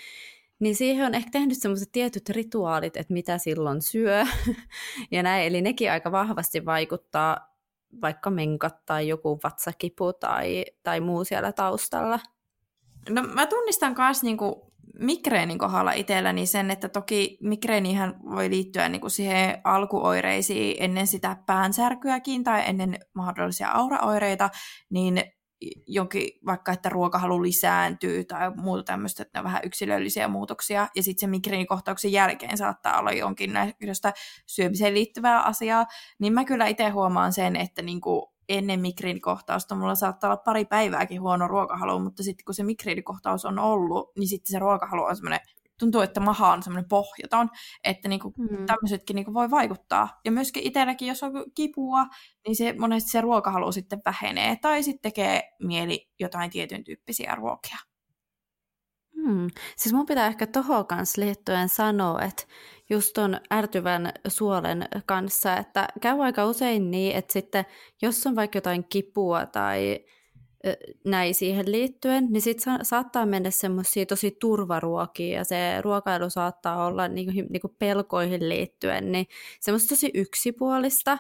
[0.60, 4.25] niin siihen on ehkä tehnyt semmoiset tietyt rituaalit, että mitä silloin syö
[5.12, 5.47] ja näin.
[5.47, 7.56] Eli nekin aika vahvasti vaikuttaa
[8.01, 12.19] vaikka menkat tai joku vatsakipu tai, tai muu siellä taustalla.
[13.10, 14.70] No mä tunnistan myös niinku
[15.01, 21.37] migreenin kohdalla itselläni sen, että toki migreenihän voi liittyä niin kuin siihen alkuoireisiin ennen sitä
[21.45, 24.49] päänsärkyäkin tai ennen mahdollisia auraoireita,
[24.89, 25.23] niin
[25.87, 30.87] jonkin vaikka, että ruokahalu lisääntyy tai muuta tämmöistä, että ne on vähän yksilöllisiä muutoksia.
[30.95, 34.13] Ja sitten se migreenikohtauksen jälkeen saattaa olla jonkin näköistä
[34.47, 35.85] syömiseen liittyvää asiaa.
[36.19, 41.21] Niin mä kyllä itse huomaan sen, että niinku ennen migreenikohtausta mulla saattaa olla pari päivääkin
[41.21, 45.39] huono ruokahalu, mutta sitten kun se migreenikohtaus on ollut, niin sitten se ruokahalu on semmoinen,
[45.79, 47.49] tuntuu, että maha on semmoinen pohjaton,
[47.83, 48.65] että niinku mm.
[48.65, 50.19] tämmöisetkin niinku voi vaikuttaa.
[50.25, 52.05] Ja myöskin itselläkin, jos on kipua,
[52.47, 57.77] niin se monesti se ruokahalu sitten vähenee, tai sitten tekee mieli jotain tietyn tyyppisiä ruokia.
[59.15, 59.47] Hmm.
[59.77, 62.43] Siis mun pitää ehkä tohon kanssa liittyen sanoa, että
[62.91, 67.65] just ton ärtyvän suolen kanssa, että käy aika usein niin, että sitten
[68.01, 70.06] jos on vaikka jotain kipua tai
[71.06, 76.86] näin siihen liittyen, niin sitten sa- saattaa mennä semmoisia tosi turvaruokia ja se ruokailu saattaa
[76.86, 79.27] olla niinku, niinku pelkoihin liittyen, niin
[79.60, 81.17] semmoista tosi yksipuolista.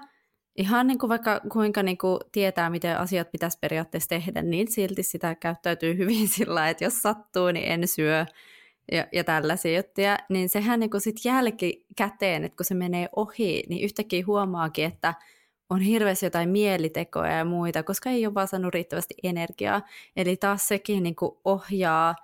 [0.57, 5.03] Ihan niin kuin vaikka kuinka niin kuin tietää, miten asiat pitäisi periaatteessa tehdä, niin silti
[5.03, 8.25] sitä käyttäytyy hyvin sillä että jos sattuu, niin en syö
[8.91, 13.63] ja, ja tällaisia juttuja, niin sehän niin kuin sit jälkikäteen, että kun se menee ohi,
[13.69, 15.13] niin yhtäkkiä huomaakin, että
[15.69, 19.81] on hirveästi jotain mielitekoja ja muita, koska ei ole vaan saanut riittävästi energiaa.
[20.15, 22.15] Eli taas sekin niin kuin ohjaa,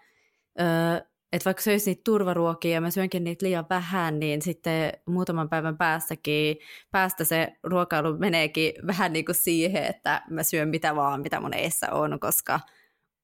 [0.60, 5.50] öö, että vaikka söisi niitä turvaruokia ja mä syönkin niitä liian vähän, niin sitten muutaman
[5.50, 6.58] päivän päästäkin,
[6.92, 11.54] päästä se ruokailu meneekin vähän niin kuin siihen, että mä syön mitä vaan, mitä mun
[11.54, 12.60] eessä on, koska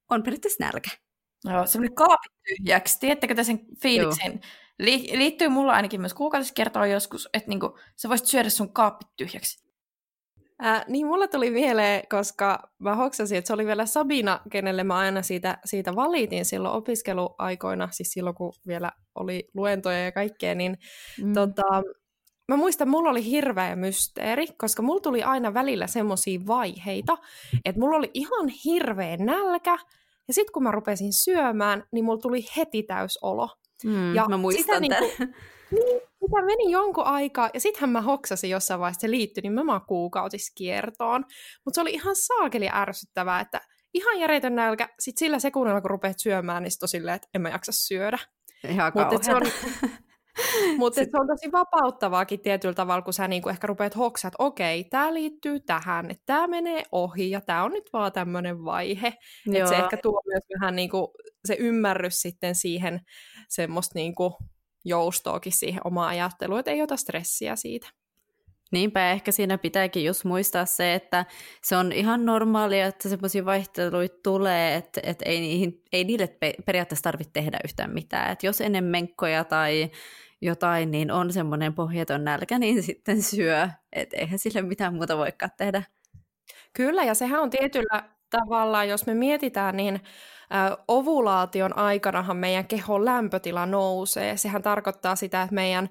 [0.09, 0.89] on periaatteessa nälkä.
[1.45, 2.99] Joo, semmoinen kaapit tyhjäksi.
[2.99, 4.41] Tiedättekö te sen fiiliksen?
[4.79, 9.63] Li- liittyy mulla ainakin myös kuukautiskertoa joskus, että niinku, sä voisit syödä sun kaapit tyhjäksi.
[10.59, 14.97] Ää, niin mulla tuli mieleen, koska mä hoksasin, että se oli vielä Sabina, kenelle mä
[14.97, 20.77] aina siitä, siitä valitin silloin opiskeluaikoina, siis silloin kun vielä oli luentoja ja kaikkea, niin
[21.23, 21.33] mm.
[21.33, 21.83] tota,
[22.47, 27.17] mä muistan, mulla oli hirveä mysteeri, koska mulla tuli aina välillä semmoisia vaiheita,
[27.65, 29.77] että mulla oli ihan hirveä nälkä,
[30.27, 33.49] ja sitten kun mä rupesin syömään, niin mulla tuli heti täysolo.
[33.83, 35.11] Mm, ja mä muistan sitä, Niin kuin,
[35.75, 41.25] niin, sitä meni jonkun aikaa, ja sittenhän mä hoksasin jossain vaiheessa, se liittyi nimenomaan kuukautiskiertoon.
[41.65, 43.61] Mutta se oli ihan saakeli ärsyttävää, että
[43.93, 47.49] ihan järjetön nälkä, sit sillä sekunnilla kun rupeat syömään, niin sitten silleen, että en mä
[47.49, 48.19] jaksa syödä.
[48.67, 49.41] Ihan Mutta se on,
[50.77, 54.83] Mutta se on tosi vapauttavaakin tietyllä tavalla, kun sä niinku ehkä rupeat hoksaa, että okei,
[54.83, 59.13] tämä liittyy tähän, että tämä menee ohi ja tämä on nyt vaan tämmöinen vaihe.
[59.53, 61.13] Että se ehkä tuo myös vähän niinku
[61.45, 63.01] se ymmärrys sitten siihen
[63.49, 64.37] semmoista niinku
[64.85, 67.87] joustoakin siihen omaan ajatteluun, että ei ota stressiä siitä.
[68.71, 71.25] Niinpä ehkä siinä pitääkin just muistaa se, että
[71.63, 77.03] se on ihan normaalia, että semmoisia vaihteluita tulee, että, että ei, niihin, ei niille periaatteessa
[77.03, 78.31] tarvitse tehdä yhtään mitään.
[78.31, 79.91] Että jos ennen menkkoja tai
[80.45, 83.69] jotain, niin on semmoinen pohjaton nälkä, niin sitten syö.
[83.93, 85.83] Että eihän sille mitään muuta voikaan tehdä.
[86.73, 90.01] Kyllä, ja sehän on tietyllä tavalla, jos me mietitään, niin
[90.87, 94.37] ovulaation aikanahan meidän kehon lämpötila nousee.
[94.37, 95.89] Sehän tarkoittaa sitä, että meidän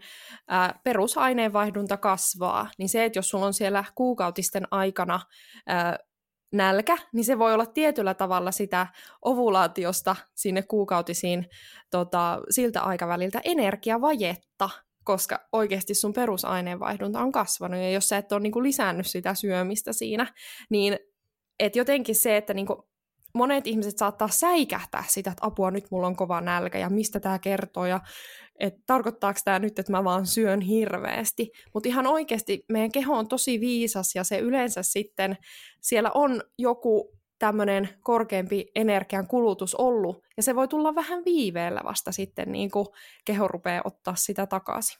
[0.85, 2.71] perusaineenvaihdunta kasvaa.
[2.79, 5.21] Niin se, että jos sulla on siellä kuukautisten aikana
[6.53, 8.87] nälkä, niin se voi olla tietyllä tavalla sitä
[9.23, 11.47] ovulaatiosta sinne kuukautisiin
[11.91, 14.71] tota, siltä aikaväliltä energiavajetta,
[15.05, 19.35] koska oikeasti sun perusaineenvaihdunta on kasvanut, ja jos sä et ole niin kuin lisännyt sitä
[19.35, 20.27] syömistä siinä,
[20.71, 20.99] niin
[21.61, 22.92] et jotenkin se, että niinku
[23.35, 27.39] monet ihmiset saattaa säikähtää sitä, että apua, nyt mulla on kova nälkä ja mistä tämä
[27.39, 28.01] kertoo ja
[28.61, 31.51] että tarkoittaako tämä nyt, että mä vaan syön hirveästi.
[31.75, 35.37] Mutta ihan oikeasti meidän keho on tosi viisas ja se yleensä sitten,
[35.81, 42.13] siellä on joku tämmöinen korkeampi energian kulutus ollut, ja se voi tulla vähän viiveellä vasta
[42.13, 42.87] sitten, niin kuin
[43.25, 44.99] keho rupeaa ottaa sitä takaisin.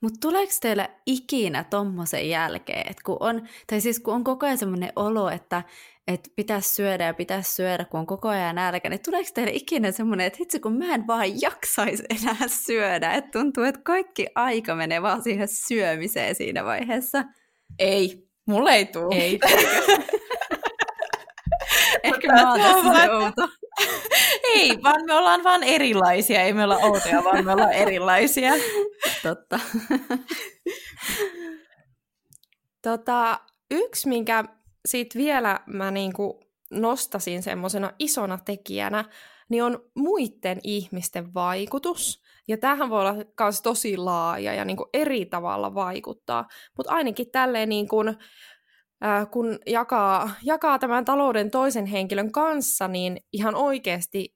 [0.00, 4.58] Mutta tuleeko teille ikinä tommosen jälkeen, että kun on, tai siis kun on koko ajan
[4.58, 5.62] semmoinen olo, että,
[6.06, 9.92] että pitäisi syödä ja pitäisi syödä, kun on koko ajan nälkä, niin tuleeko teille ikinä
[9.92, 14.74] semmoinen, että hitsi kun mä en vaan jaksaisi enää syödä, että tuntuu, että kaikki aika
[14.74, 17.24] menee vaan siihen syömiseen siinä vaiheessa?
[17.78, 19.14] Ei, mulle ei tule.
[19.14, 19.38] Ei.
[22.02, 23.48] Ehkä mä oon tässä outo.
[24.54, 26.42] Ei, vaan me ollaan vaan erilaisia.
[26.42, 28.52] Ei me olla outoja, vaan me ollaan erilaisia.
[29.22, 29.60] Totta.
[32.82, 34.44] Tota, yksi, minkä
[34.88, 36.40] sit vielä mä niinku
[36.70, 39.04] nostasin semmoisena isona tekijänä,
[39.48, 42.22] niin on muiden ihmisten vaikutus.
[42.48, 46.48] Ja tähän voi olla myös tosi laaja ja niinku eri tavalla vaikuttaa.
[46.76, 48.08] Mutta ainakin tälleen niin kuin,
[49.04, 54.34] äh, kun jakaa, jakaa tämän talouden toisen henkilön kanssa, niin ihan oikeasti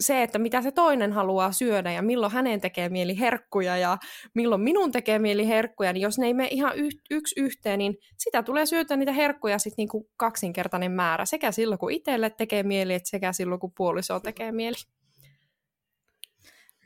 [0.00, 3.98] se, että mitä se toinen haluaa syödä ja milloin hänen tekee mieli herkkuja ja
[4.34, 7.96] milloin minun tekee mieli herkkuja, niin jos ne ei mene ihan y- yksi yhteen, niin
[8.18, 12.94] sitä tulee syötä niitä herkkuja sitten niinku kaksinkertainen määrä, sekä silloin kun itselle tekee mieli,
[12.94, 14.76] että sekä silloin kun puoliso tekee mieli.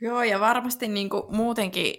[0.01, 1.95] Joo, ja varmasti niinku muutenkin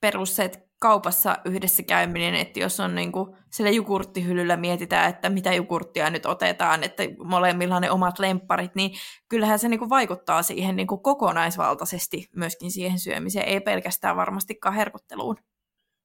[0.00, 5.30] perus se, että kaupassa yhdessä käyminen, että jos on niin kuin sillä jogurttihyllyllä mietitään, että
[5.30, 8.90] mitä jogurttia nyt otetaan, että molemmilla ne omat lempparit, niin
[9.28, 14.74] kyllähän se niin kuin vaikuttaa siihen niin kuin kokonaisvaltaisesti myöskin siihen syömiseen, ei pelkästään varmastikaan
[14.74, 15.36] herkutteluun.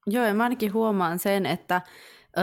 [0.08, 1.82] Joo, ja mä ainakin huomaan sen, että
[2.38, 2.42] ö,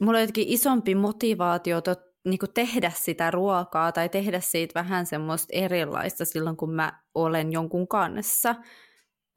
[0.00, 5.06] mulla on jotenkin isompi motivaatio tot, niin kuin tehdä sitä ruokaa tai tehdä siitä vähän
[5.06, 8.54] semmoista erilaista silloin, kun mä olen jonkun kanssa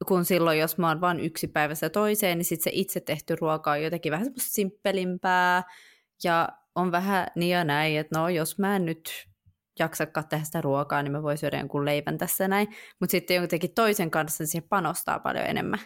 [0.07, 3.71] kun silloin, jos mä oon vain yksi päivässä toiseen, niin sitten se itse tehty ruoka
[3.71, 5.63] on jotenkin vähän semmoista simppelimpää
[6.23, 9.29] ja on vähän niin ja näin, että no jos mä en nyt
[9.79, 12.67] jaksakaan tehdä sitä ruokaa, niin mä voin syödä jonkun leivän tässä näin.
[12.99, 15.79] Mutta sitten jotenkin toisen kanssa niin se panostaa paljon enemmän.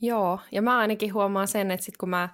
[0.00, 2.28] Joo, ja mä ainakin huomaan sen, että sit kun mä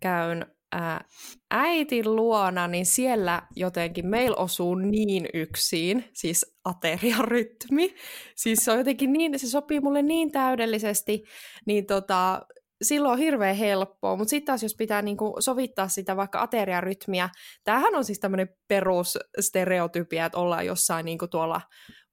[0.00, 1.04] käyn ää,
[1.50, 7.94] äitin luona, niin siellä jotenkin meillä osuu niin yksin, siis ateriarytmi.
[8.36, 11.24] Siis se on jotenkin niin, se sopii mulle niin täydellisesti,
[11.66, 12.42] niin tota,
[12.82, 17.28] silloin on hirveän helppoa, mutta sitten taas jos pitää niinku sovittaa sitä vaikka ateriarytmiä,
[17.64, 21.60] tämähän on siis tämmöinen perusstereotypia, että ollaan jossain niinku tuolla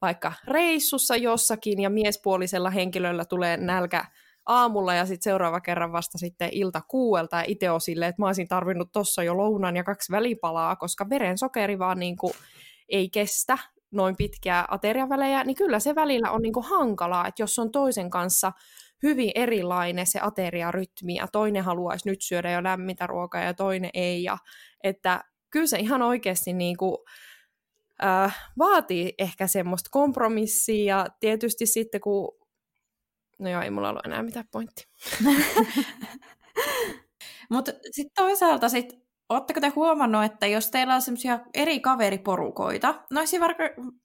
[0.01, 4.05] vaikka reissussa jossakin ja miespuolisella henkilöllä tulee nälkä
[4.45, 7.37] aamulla ja sitten seuraava kerran vasta sitten ilta kuuelta.
[7.37, 11.79] Ja itse on että mä olisin tarvinnut tossa jo lounan ja kaksi välipalaa, koska verensokeri
[11.79, 12.33] vaan niin kuin
[12.89, 13.57] ei kestä
[13.91, 18.09] noin pitkiä ateriavälejä, niin kyllä se välillä on niin kuin hankalaa, että jos on toisen
[18.09, 18.51] kanssa
[19.03, 24.23] hyvin erilainen se ateriarytmi ja toinen haluaisi nyt syödä jo lämmintä ruokaa ja toinen ei,
[24.23, 24.37] ja
[24.83, 26.97] että kyllä se ihan oikeasti niin kuin,
[28.03, 30.95] äh, vaatii ehkä semmoista kompromissia.
[30.95, 32.42] Ja tietysti sitten kun
[33.39, 34.87] No joo, ei mulla ollut enää mitään pointtia.
[37.49, 38.93] Mutta sitten toisaalta sit,
[39.29, 43.21] ootteko te huomannut, että jos teillä on semmoisia eri kaveriporukoita, no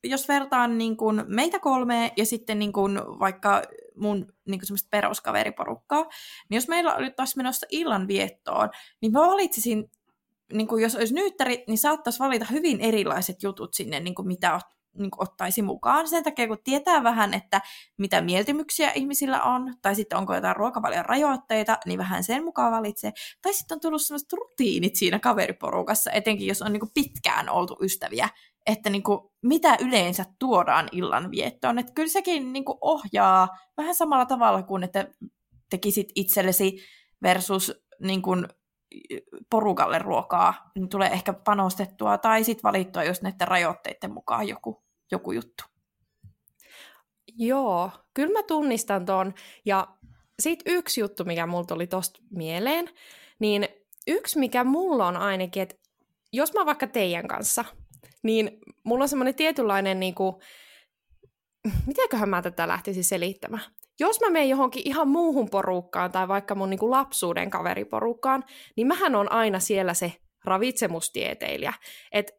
[0.05, 3.63] jos vertaan niin kun meitä kolme ja sitten niin kun vaikka
[3.97, 6.03] mun niin semmoista peruskaveriporukkaa,
[6.51, 8.69] niin jos meillä oli taas menossa illan viettoon,
[9.01, 9.91] niin mä valitsisin
[10.53, 14.61] niin kuin jos olisi nyyttäri, niin saattaisi valita hyvin erilaiset jutut sinne, niin mitä
[14.95, 17.61] niin kuin ottaisi mukaan sen takia, kun tietää vähän, että
[17.99, 23.13] mitä mieltymyksiä ihmisillä on, tai sitten onko jotain ruokavalion rajoitteita, niin vähän sen mukaan valitsee.
[23.43, 27.77] Tai sitten on tullut sellaiset rutiinit siinä kaveriporukassa, etenkin jos on niin kuin pitkään oltu
[27.83, 28.29] ystäviä,
[28.67, 31.79] että niin kuin, mitä yleensä tuodaan illan viettoon.
[31.79, 35.07] Että kyllä sekin niin kuin ohjaa vähän samalla tavalla kuin, että
[35.71, 36.79] tekisit itsellesi
[37.23, 38.49] versus niin kuin,
[39.51, 45.33] porukalle ruokaa, niin tulee ehkä panostettua tai sitten valittua just näiden rajoitteiden mukaan joku joku
[45.33, 45.65] juttu.
[47.37, 49.35] Joo, kyllä mä tunnistan ton.
[49.65, 49.89] Ja
[50.41, 52.89] sitten yksi juttu, mikä mulla tuli tosta mieleen,
[53.39, 53.69] niin
[54.07, 55.75] yksi, mikä mulla on ainakin, että
[56.33, 57.65] jos mä vaikka teidän kanssa,
[58.23, 60.37] niin mulla on semmoinen tietynlainen, niin kuin,
[61.87, 63.63] mitenköhän mä tätä lähtisin selittämään?
[64.01, 68.45] Jos mä menen johonkin ihan muuhun porukkaan tai vaikka mun niin kuin lapsuuden kaveriporukkaan,
[68.77, 70.13] niin mähän on aina siellä se
[70.45, 71.73] ravitsemustieteilijä.
[72.13, 72.33] Että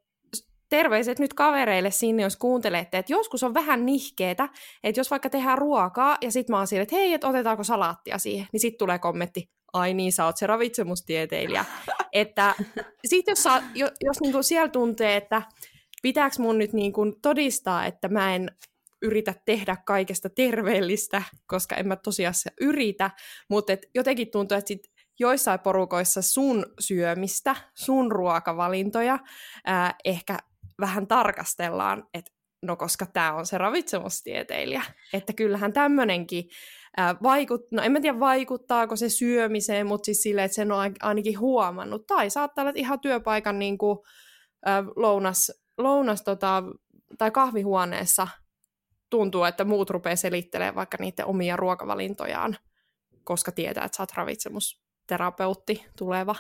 [0.70, 4.50] terveiset nyt kavereille sinne, jos kuuntelette, että joskus on vähän nihkeetä,
[4.84, 8.18] että jos vaikka tehdään ruokaa ja sitten mä oon siellä, että hei, että otetaanko salaattia
[8.18, 11.66] siihen, niin sitten tulee kommentti, ai niin, sä oot se ravitsemustieteilijä.
[12.14, 12.56] että
[13.06, 15.42] sitten jos, saa, jos, jos niin kuin siellä tuntee, että
[16.02, 18.52] pitääkö mun nyt niin kuin todistaa, että mä en
[19.02, 23.12] yritä tehdä kaikesta terveellistä, koska en mä tosiasiassa yritä,
[23.50, 24.88] mutta et jotenkin tuntuu, että sit
[25.20, 29.20] joissain porukoissa sun syömistä, sun ruokavalintoja
[29.66, 30.38] ää, ehkä
[30.80, 32.32] vähän tarkastellaan, että
[32.64, 34.84] no koska tämä on se ravitsemustieteilijä,
[35.14, 36.50] että kyllähän tämmöinenkin
[37.24, 41.40] vaikut, no en mä tiedä vaikuttaako se syömiseen, mutta siis silleen, että sen on ainakin
[41.40, 44.00] huomannut, tai saattaa olla ihan työpaikan niin kuin,
[44.66, 46.64] ää, lounas, lounas tota,
[47.18, 48.28] tai kahvihuoneessa
[49.10, 52.58] tuntuu, että muut rupeaa selittelemään vaikka niiden omia ruokavalintojaan,
[53.24, 56.36] koska tietää, että sä oot ravitsemusterapeutti tuleva.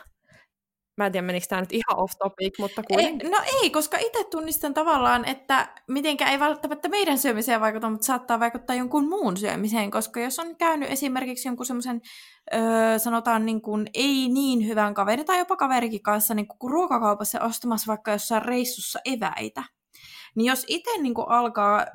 [0.97, 3.27] Mä en tiedä, menikö tämä nyt ihan off topic, mutta kuitenkin.
[3.27, 8.05] Ei, no ei, koska itse tunnistan tavallaan, että mitenkä ei välttämättä meidän syömiseen vaikuta, mutta
[8.05, 12.01] saattaa vaikuttaa jonkun muun syömiseen, koska jos on käynyt esimerkiksi jonkun semmoisen,
[12.53, 17.41] öö, sanotaan niin kuin, ei niin hyvän kaveri tai jopa kaverikin kanssa niin kuin ruokakaupassa
[17.41, 19.63] ostamassa vaikka jossain reissussa eväitä,
[20.35, 21.85] niin jos itse niin kuin alkaa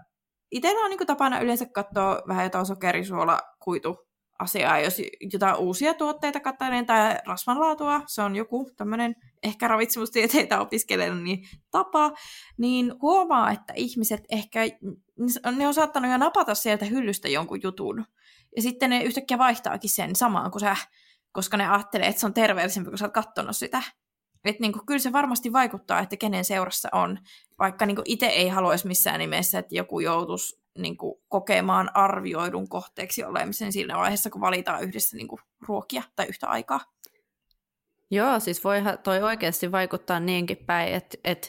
[0.54, 3.96] itsellä on niin tapana yleensä katsoa vähän jotain sokerisuola, kuitu
[4.38, 11.24] asiaa, jos jotain uusia tuotteita katselen tai rasvanlaatua, se on joku tämmöinen ehkä ravitsemustieteitä opiskelevan
[11.24, 12.12] niin tapa,
[12.58, 14.60] niin huomaa, että ihmiset ehkä,
[15.56, 18.04] ne on saattanut jo napata sieltä hyllystä jonkun jutun,
[18.56, 20.76] ja sitten ne yhtäkkiä vaihtaakin sen samaan kuin sä,
[21.32, 23.82] koska ne ajattelee, että se on terveellisempi, kun sä oot kattonut sitä.
[24.44, 27.18] Että niin kuin, kyllä se varmasti vaikuttaa, että kenen seurassa on,
[27.58, 33.24] vaikka niin itse ei haluaisi missään nimessä, että joku joutuisi niin kuin, kokemaan arvioidun kohteeksi
[33.24, 36.80] olemisen siinä vaiheessa, kun valitaan yhdessä niin kuin, ruokia tai yhtä aikaa.
[38.10, 41.48] Joo, siis voi toi oikeasti vaikuttaa niinkin päin, että, että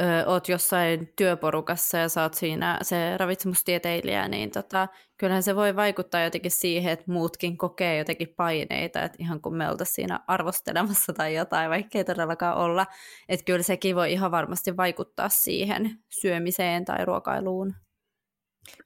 [0.00, 6.22] ö, oot jossain työporukassa ja saat siinä se ravitsemustieteilijä, niin tota, kyllähän se voi vaikuttaa
[6.22, 11.34] jotenkin siihen, että muutkin kokee jotenkin paineita, että ihan kun me oltaisiin siinä arvostelemassa tai
[11.34, 12.86] jotain, vaikka ei todellakaan olla,
[13.28, 17.74] että kyllä sekin voi ihan varmasti vaikuttaa siihen syömiseen tai ruokailuun.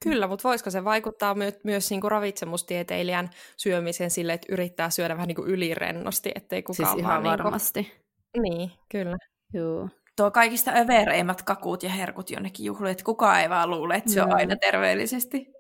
[0.02, 5.14] Kyllä, mutta voisiko se vaikuttaa my- myös niin kuin ravitsemustieteilijän syömiseen sille, että yrittää syödä
[5.14, 7.80] vähän niin kuin ylirennosti, ettei kukaan siis ihan vaan varmasti.
[7.80, 7.92] Niin,
[8.32, 8.42] kuin...
[8.42, 9.16] niin kyllä.
[9.52, 9.88] Joo
[10.20, 14.22] tuo kaikista övereimmät kakut ja herkut jonnekin juhliin, että kukaan ei vaan luule, että se
[14.22, 15.52] on aina terveellisesti.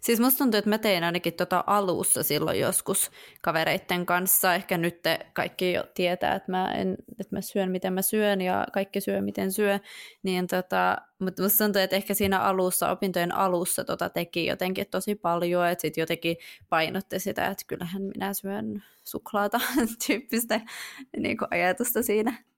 [0.00, 3.10] Siis musta tuntuu, että mä tein ainakin tota alussa silloin joskus
[3.42, 4.54] kavereitten kanssa.
[4.54, 8.40] Ehkä nyt te kaikki jo tietää, että mä, en, että mä syön miten mä syön
[8.40, 9.78] ja kaikki syö miten syö.
[10.22, 15.14] Niin tota, mutta musta tuntuu, että ehkä siinä alussa, opintojen alussa tota teki jotenkin tosi
[15.14, 15.68] paljon.
[15.68, 16.36] Että sitten jotenkin
[16.68, 19.60] painotti sitä, että kyllähän minä syön suklaata
[20.06, 20.60] tyyppistä
[21.16, 22.48] niin ajatusta siinä.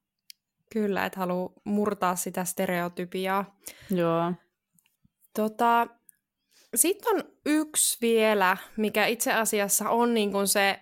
[0.72, 3.56] Kyllä, että haluaa murtaa sitä stereotypiaa.
[3.90, 4.32] Joo.
[5.34, 5.86] Tota,
[6.74, 10.80] sitten on yksi vielä, mikä itse asiassa on niin kuin se,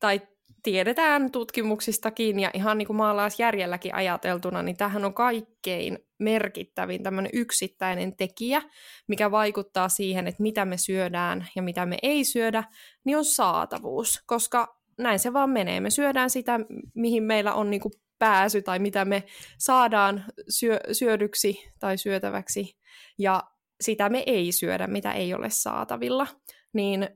[0.00, 0.20] tai
[0.62, 8.16] tiedetään tutkimuksistakin ja ihan niin kuin maalaisjärjelläkin ajateltuna, niin tähän on kaikkein merkittävin tämmöinen yksittäinen
[8.16, 8.62] tekijä,
[9.06, 12.64] mikä vaikuttaa siihen, että mitä me syödään ja mitä me ei syödä,
[13.04, 15.80] niin on saatavuus, koska näin se vaan menee.
[15.80, 16.60] Me syödään sitä,
[16.94, 19.24] mihin meillä on niin kuin pääsy tai mitä me
[19.58, 22.78] saadaan syö, syödyksi tai syötäväksi
[23.18, 23.42] ja
[23.80, 26.26] sitä me ei syödä, mitä ei ole saatavilla.
[26.72, 27.08] Niin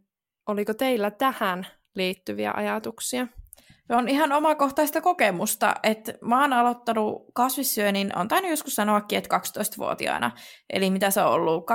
[0.46, 3.26] oliko teillä tähän liittyviä ajatuksia?
[3.90, 10.30] On ihan omakohtaista kokemusta, että mä oon aloittanut kasvissyönnin, on tainnut joskus sanoakin, että 12-vuotiaana.
[10.70, 11.74] Eli mitä se on ollut, 2006-2007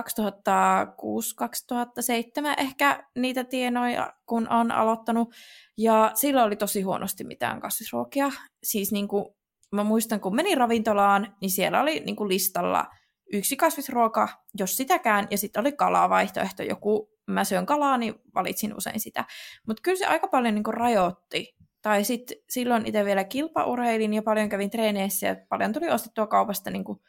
[2.57, 5.33] ehkä niitä tienoja, kun on aloittanut.
[5.77, 8.31] Ja silloin oli tosi huonosti mitään kasvisruokia.
[8.63, 9.25] Siis niin kuin,
[9.71, 12.85] mä muistan, kun menin ravintolaan, niin siellä oli niin kuin listalla
[13.33, 18.99] yksi kasvisruoka, jos sitäkään, ja sitten oli kalavaihtoehto, joku, mä syön kalaa, niin valitsin usein
[18.99, 19.25] sitä.
[19.67, 24.49] Mutta kyllä se aika paljon niin rajoitti tai sitten silloin itse vielä kilpaurheilin ja paljon
[24.49, 26.99] kävin treeneissä ja paljon tuli ostettua kaupasta niin kuin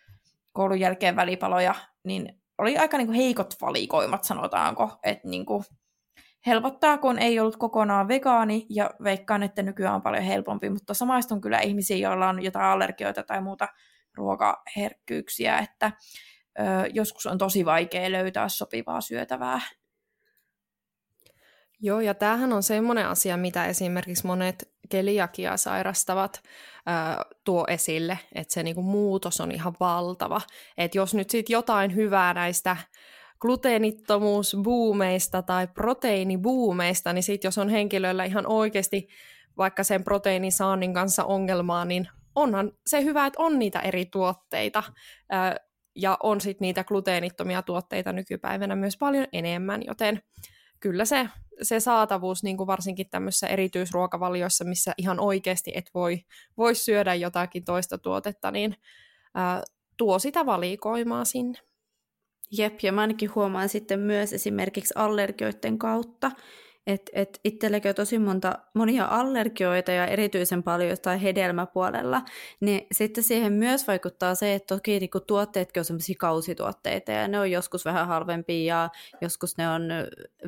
[0.53, 4.99] koulun jälkeen välipaloja, niin oli aika niin kuin heikot valikoimat, sanotaanko.
[5.03, 5.65] Että niin kuin
[6.47, 11.41] helpottaa, kun ei ollut kokonaan vegaani ja veikkaan, että nykyään on paljon helpompi, mutta samaistun
[11.41, 13.69] kyllä ihmisiä, joilla on jotain allergioita tai muuta
[14.15, 15.93] ruokaherkkyyksiä, että
[16.59, 19.61] ö, joskus on tosi vaikea löytää sopivaa syötävää.
[21.85, 26.43] Joo, ja tämähän on semmoinen asia, mitä esimerkiksi monet keliakia sairastavat
[26.87, 30.41] ää, tuo esille, että se niinku muutos on ihan valtava.
[30.79, 32.77] Että jos nyt sitten jotain hyvää näistä
[33.41, 39.09] gluteenittomuusbuumeista tai proteiinibuumeista, niin sitten jos on henkilöllä ihan oikeasti
[39.57, 44.83] vaikka sen proteiinin saannin kanssa ongelmaa, niin onhan se hyvä, että on niitä eri tuotteita,
[45.31, 45.57] ää,
[45.97, 50.23] ja on sitten niitä gluteenittomia tuotteita nykypäivänä myös paljon enemmän, joten
[50.81, 51.29] kyllä se
[51.63, 56.21] se saatavuus niin kuin varsinkin tämmöisissä erityisruokavalioissa, missä ihan oikeasti et voi,
[56.57, 58.77] voi syödä jotakin toista tuotetta, niin
[59.35, 59.63] ää,
[59.97, 61.59] tuo sitä valikoimaa sinne.
[62.51, 66.31] Jep, ja mä ainakin huomaan sitten myös esimerkiksi allergioiden kautta,
[66.87, 72.23] että et itselläkin on tosi monta, monia allergioita ja erityisen paljon jostain hedelmäpuolella,
[72.61, 77.41] niin sitten siihen myös vaikuttaa se, että toki niin tuotteetkin on sellaisia kausituotteita ja ne
[77.41, 79.83] on joskus vähän halvempia ja joskus ne on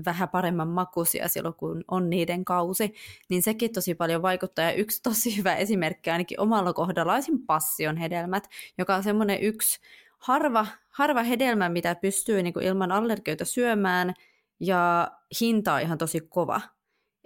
[0.04, 2.94] vähän paremman makuisia silloin, kun on niiden kausi,
[3.28, 4.64] niin sekin tosi paljon vaikuttaa.
[4.64, 9.80] Ja yksi tosi hyvä esimerkki ainakin omalla kohdalla on passion hedelmät, joka on semmoinen yksi
[10.18, 14.14] harva, harva hedelmä, mitä pystyy niin kuin ilman allergioita syömään,
[14.60, 16.60] ja hinta on ihan tosi kova.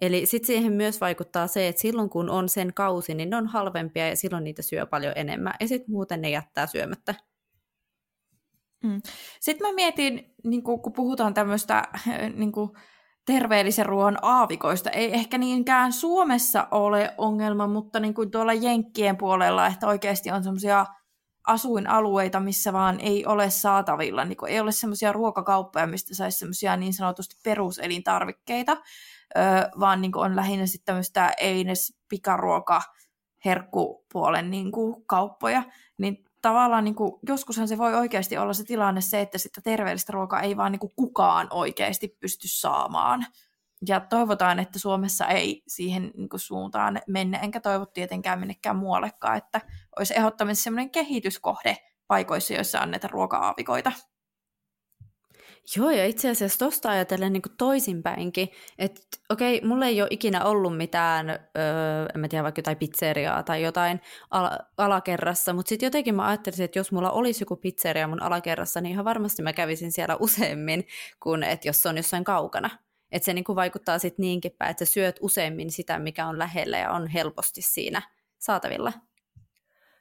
[0.01, 3.47] Eli sitten siihen myös vaikuttaa se, että silloin kun on sen kausi, niin ne on
[3.47, 5.55] halvempia ja silloin niitä syö paljon enemmän.
[5.61, 7.15] Ja sitten muuten ne jättää syömättä.
[8.85, 9.03] Mm.
[9.41, 11.83] Sitten mä mietin, niin kun puhutaan tämmöistä
[12.37, 12.53] niin
[13.27, 19.67] terveellisen ruoan aavikoista, ei ehkä niinkään Suomessa ole ongelma, mutta niin kuin tuolla Jenkkien puolella,
[19.67, 20.87] että oikeasti on semmoisia
[21.47, 26.95] asuinalueita, missä vaan ei ole saatavilla, niin ei ole semmoisia ruokakauppoja, mistä saisi semmoisia niin
[26.95, 28.77] sanotusti peruselintarvikkeita,
[29.81, 32.83] vaan niin on lähinnä sitten tämmöistä eines pikaruoka
[33.45, 34.73] herkkupuolen niin
[35.07, 35.63] kauppoja,
[35.99, 36.97] niin tavallaan niin
[37.29, 40.93] joskushan se voi oikeasti olla se tilanne se, että sitä terveellistä ruokaa ei vaan niin
[40.97, 43.27] kukaan oikeasti pysty saamaan.
[43.89, 49.37] Ja toivotaan, että Suomessa ei siihen niin kuin, suuntaan mennä, enkä toivo tietenkään minnekään muuallekaan,
[49.37, 49.61] että
[49.99, 51.77] olisi ehdottomasti sellainen kehityskohde
[52.07, 53.93] paikoissa, joissa näitä ruoka-aavikoita.
[55.77, 60.77] Joo, ja itse asiassa tuosta ajatellen niin toisinpäinkin, että okei, mulla ei ole ikinä ollut
[60.77, 64.01] mitään, öö, en mä tiedä, vaikka jotain pizzeriaa tai jotain
[64.31, 68.81] al- alakerrassa, mutta sitten jotenkin mä ajattelisin, että jos mulla olisi joku pizzeria mun alakerrassa,
[68.81, 70.87] niin ihan varmasti mä kävisin siellä useammin
[71.23, 72.71] kuin että jos se on jossain kaukana.
[73.13, 76.39] Että se niin kuin vaikuttaa sitten niinkin päin, että sä syöt useammin sitä, mikä on
[76.39, 78.03] lähellä ja on helposti siinä
[78.39, 78.93] saatavilla.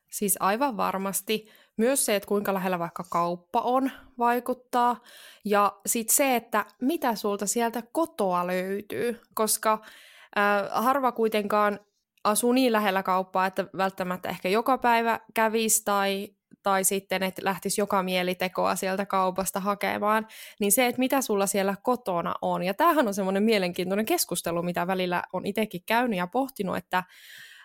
[0.09, 1.47] Siis aivan varmasti.
[1.77, 5.01] Myös se, että kuinka lähellä vaikka kauppa on, vaikuttaa.
[5.45, 11.79] Ja sitten se, että mitä sulta sieltä kotoa löytyy, koska äh, harva kuitenkaan
[12.23, 16.27] asuu niin lähellä kauppaa, että välttämättä ehkä joka päivä kävisi tai,
[16.63, 20.27] tai sitten, että lähtisi joka mielitekoa sieltä kaupasta hakemaan,
[20.59, 22.63] niin se, että mitä sulla siellä kotona on.
[22.63, 27.03] Ja tämähän on semmoinen mielenkiintoinen keskustelu, mitä välillä on itsekin käynyt ja pohtinut, että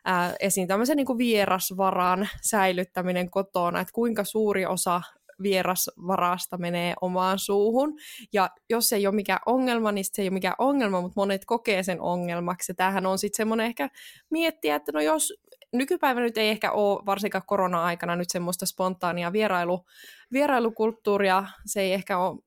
[0.05, 5.03] ää, esiin tämmöisen niin kuin vierasvaran säilyttäminen kotona, että kuinka suuri osa
[5.42, 7.99] vierasvarasta menee omaan suuhun.
[8.32, 11.45] Ja jos se ei ole mikään ongelma, niin se ei ole mikään ongelma, mutta monet
[11.45, 12.70] kokee sen ongelmaksi.
[12.70, 13.88] Ja tämähän on sitten semmoinen ehkä
[14.30, 15.34] miettiä, että no jos
[15.75, 19.85] nykypäivänä nyt ei ehkä ole varsinkaan korona-aikana nyt semmoista spontaania vierailu,
[20.33, 22.39] vierailukulttuuria, se ei ehkä ole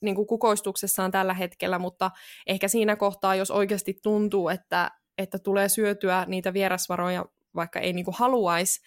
[0.00, 2.10] niin kuin kukoistuksessaan tällä hetkellä, mutta
[2.46, 7.24] ehkä siinä kohtaa, jos oikeasti tuntuu, että että tulee syötyä niitä vierasvaroja,
[7.54, 8.80] vaikka ei niinku haluaisi,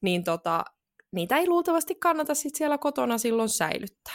[0.00, 0.64] niin tota,
[1.12, 4.14] niitä ei luultavasti kannata sit siellä kotona silloin säilyttää.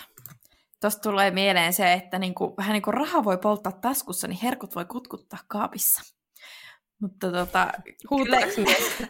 [0.82, 4.76] Tuosta tulee mieleen se, että niinku, vähän niin kuin raha voi polttaa taskussa, niin herkut
[4.76, 6.13] voi kutkuttaa kaapissa.
[7.04, 7.72] Mutta tota,
[8.10, 8.38] kyllä,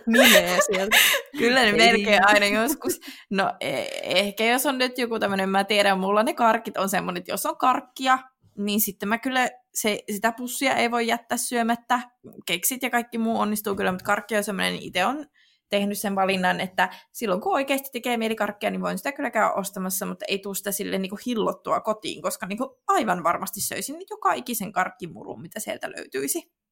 [0.05, 0.97] nimeä sieltä.
[1.39, 2.99] kyllä ne melkein aina joskus.
[3.29, 7.19] No e- ehkä jos on nyt joku tämmöinen, mä tiedän, mulla ne karkit on semmoinen,
[7.19, 8.19] että jos on karkkia,
[8.57, 11.99] niin sitten mä kyllä se, sitä pussia ei voi jättää syömättä.
[12.45, 15.25] Keksit ja kaikki muu onnistuu kyllä, mutta karkki on semmoinen, niin itse on
[15.69, 19.51] tehnyt sen valinnan, että silloin kun oikeasti tekee mieli karkkia, niin voin sitä kyllä käydä
[19.51, 24.33] ostamassa, mutta ei tule sitä sille niin hillottua kotiin, koska niin aivan varmasti söisin joka
[24.33, 26.62] ikisen karkkimurun, mitä sieltä löytyisi.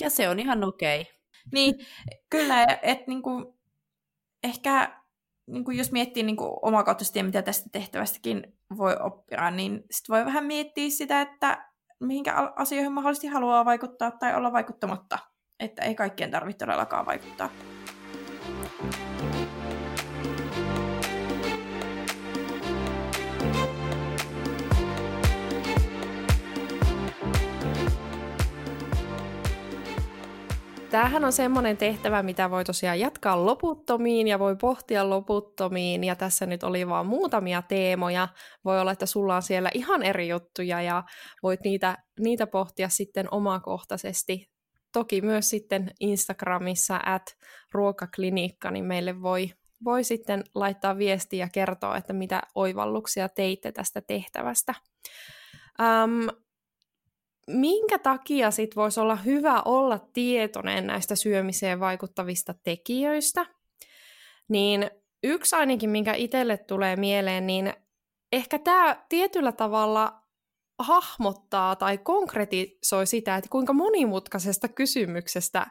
[0.00, 1.00] Ja se on ihan okei.
[1.00, 1.12] Okay.
[1.52, 1.74] Niin,
[2.30, 3.46] kyllä, että niin kuin,
[4.42, 5.00] ehkä
[5.46, 10.24] niin kuin jos miettii niin kuin omakohtaisesti mitä tästä tehtävästäkin voi oppia, niin sitten voi
[10.24, 11.70] vähän miettiä sitä, että
[12.00, 15.18] mihinkä asioihin mahdollisesti haluaa vaikuttaa tai olla vaikuttamatta.
[15.60, 17.50] Että ei kaikkien tarvitse todellakaan vaikuttaa.
[30.94, 36.04] Tämähän on semmoinen tehtävä, mitä voi tosiaan jatkaa loputtomiin ja voi pohtia loputtomiin.
[36.04, 38.28] Ja tässä nyt oli vaan muutamia teemoja.
[38.64, 41.02] Voi olla, että sulla on siellä ihan eri juttuja ja
[41.42, 44.50] voit niitä, niitä pohtia sitten omakohtaisesti.
[44.92, 47.36] Toki myös sitten Instagramissa at
[47.72, 49.50] ruokaklinikka, niin meille voi,
[49.84, 54.74] voi sitten laittaa viestiä ja kertoa, että mitä oivalluksia teitte tästä tehtävästä.
[55.80, 56.43] Um,
[57.46, 63.46] minkä takia sit voisi olla hyvä olla tietoinen näistä syömiseen vaikuttavista tekijöistä,
[64.48, 64.90] niin
[65.22, 67.74] yksi ainakin, minkä itselle tulee mieleen, niin
[68.32, 70.22] ehkä tämä tietyllä tavalla
[70.78, 75.66] hahmottaa tai konkretisoi sitä, että kuinka monimutkaisesta kysymyksestä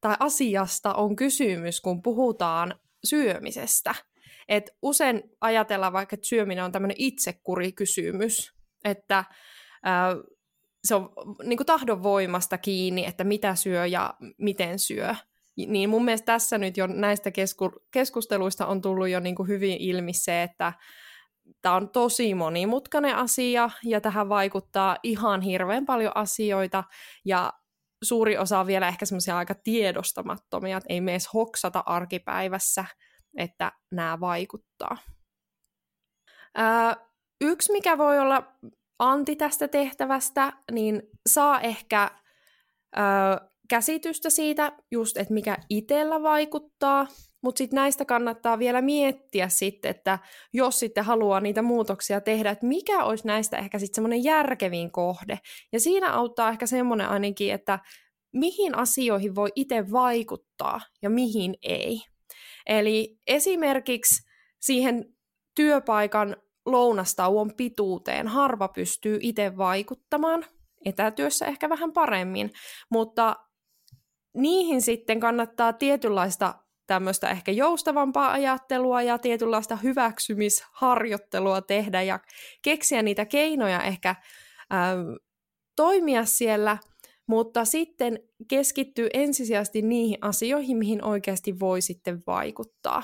[0.00, 3.94] tai asiasta on kysymys, kun puhutaan syömisestä.
[4.48, 8.52] Et usein ajatellaan vaikka, että syöminen on tämmöinen itsekurikysymys,
[8.84, 9.24] että
[9.82, 10.16] ää,
[10.84, 11.12] se on
[11.42, 15.14] niin kuin tahdonvoimasta kiinni, että mitä syö ja miten syö.
[15.56, 19.76] Niin mun mielestä tässä nyt jo näistä kesku- keskusteluista on tullut jo niin kuin hyvin
[19.80, 20.72] ilmi se, että
[21.62, 26.84] tämä on tosi monimutkainen asia ja tähän vaikuttaa ihan hirveän paljon asioita
[27.24, 27.52] ja
[28.02, 32.84] suuri osa on vielä ehkä semmoisia aika tiedostamattomia, että ei me edes hoksata arkipäivässä,
[33.36, 34.96] että nämä vaikuttaa.
[36.54, 36.96] Ää,
[37.40, 38.52] yksi, mikä voi olla
[39.00, 42.10] anti tästä tehtävästä, niin saa ehkä
[42.96, 47.06] ää, käsitystä siitä, just, että mikä itsellä vaikuttaa,
[47.42, 50.18] mutta sitten näistä kannattaa vielä miettiä sitten, että
[50.52, 55.38] jos sitten haluaa niitä muutoksia tehdä, että mikä olisi näistä ehkä sitten semmoinen järkevin kohde.
[55.72, 57.78] Ja siinä auttaa ehkä semmoinen ainakin, että
[58.32, 62.00] mihin asioihin voi itse vaikuttaa ja mihin ei.
[62.66, 64.22] Eli esimerkiksi
[64.60, 65.04] siihen
[65.54, 66.36] työpaikan
[66.70, 70.44] lounastauon pituuteen harva pystyy itse vaikuttamaan,
[70.84, 72.50] etätyössä ehkä vähän paremmin,
[72.90, 73.36] mutta
[74.34, 76.54] niihin sitten kannattaa tietynlaista
[76.86, 82.20] tämmöistä ehkä joustavampaa ajattelua ja tietynlaista hyväksymisharjoittelua tehdä ja
[82.62, 84.14] keksiä niitä keinoja ehkä
[84.72, 85.00] ähm,
[85.76, 86.78] toimia siellä,
[87.26, 88.18] mutta sitten
[88.48, 93.02] keskittyy ensisijaisesti niihin asioihin, mihin oikeasti voi sitten vaikuttaa.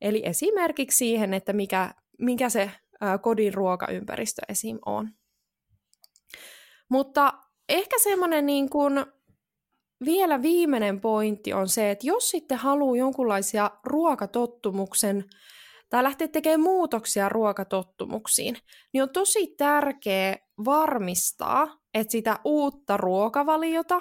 [0.00, 2.70] Eli esimerkiksi siihen, että mikä, mikä se
[3.04, 4.78] äh, kodin ruokaympäristö esim.
[4.86, 5.10] on.
[6.88, 7.32] Mutta
[7.68, 9.04] ehkä semmoinen niin kuin
[10.04, 15.24] vielä viimeinen pointti on se, että jos sitten haluaa jonkunlaisia ruokatottumuksen
[15.90, 18.56] tai lähtee tekemään muutoksia ruokatottumuksiin,
[18.92, 24.00] niin on tosi tärkeää varmistaa, että sitä uutta ruokavaliota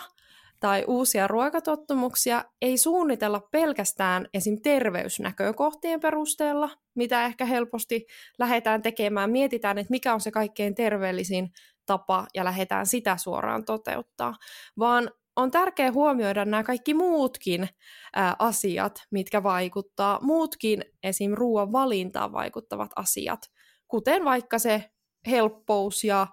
[0.60, 4.62] tai uusia ruokatottumuksia ei suunnitella pelkästään esim.
[4.62, 8.06] terveysnäkökohtien perusteella, mitä ehkä helposti
[8.40, 9.32] lähdetään tekemään.
[9.32, 11.52] Mietitään, että mikä on se kaikkein terveellisin
[11.86, 14.36] tapa ja lähdetään sitä suoraan toteuttaa,
[14.80, 17.70] vaan on tärkeää huomioida nämä kaikki muutkin
[18.16, 21.32] ää, asiat, mitkä vaikuttaa, muutkin esim.
[21.34, 23.40] ruoan valintaan vaikuttavat asiat,
[23.88, 24.84] kuten vaikka se
[25.28, 26.28] helppous ja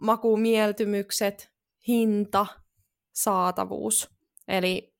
[0.00, 1.52] makumieltymykset,
[1.88, 2.46] hinta,
[3.18, 4.10] saatavuus.
[4.48, 4.94] Eli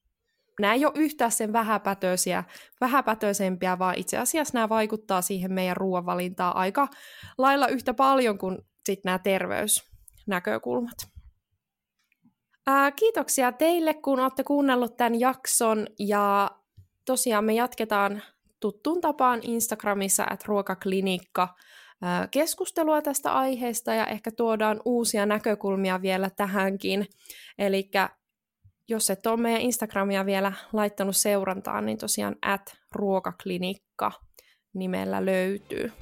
[0.61, 2.45] nämä ei ole yhtään sen vähäpätöisiä,
[2.81, 6.89] vähäpätöisempiä, vaan itse asiassa nämä vaikuttaa siihen meidän ruoanvalintaan aika
[7.39, 10.97] lailla yhtä paljon kuin sitten nämä terveysnäkökulmat.
[12.67, 16.51] Ää, kiitoksia teille, kun olette kuunnellut tämän jakson ja
[17.05, 18.23] tosiaan me jatketaan
[18.61, 21.55] tuttuun tapaan Instagramissa at ruokaklinikka
[22.31, 27.07] keskustelua tästä aiheesta ja ehkä tuodaan uusia näkökulmia vielä tähänkin.
[27.59, 27.91] Eli
[28.89, 34.13] jos et ole meidän Instagramia vielä laittanut seurantaan, niin tosiaan at ruokaklinikka
[34.73, 35.93] nimellä löytyy.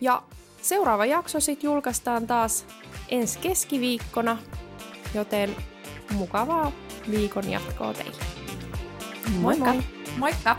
[0.00, 0.22] Ja
[0.62, 2.66] seuraava jakso sitten julkaistaan taas
[3.08, 4.38] ensi keskiviikkona,
[5.14, 5.56] joten
[6.12, 6.72] mukavaa
[7.10, 8.24] viikon jatkoa teille.
[9.40, 9.64] Moikka!
[9.64, 9.84] Moi moi.
[10.18, 10.56] Moikka!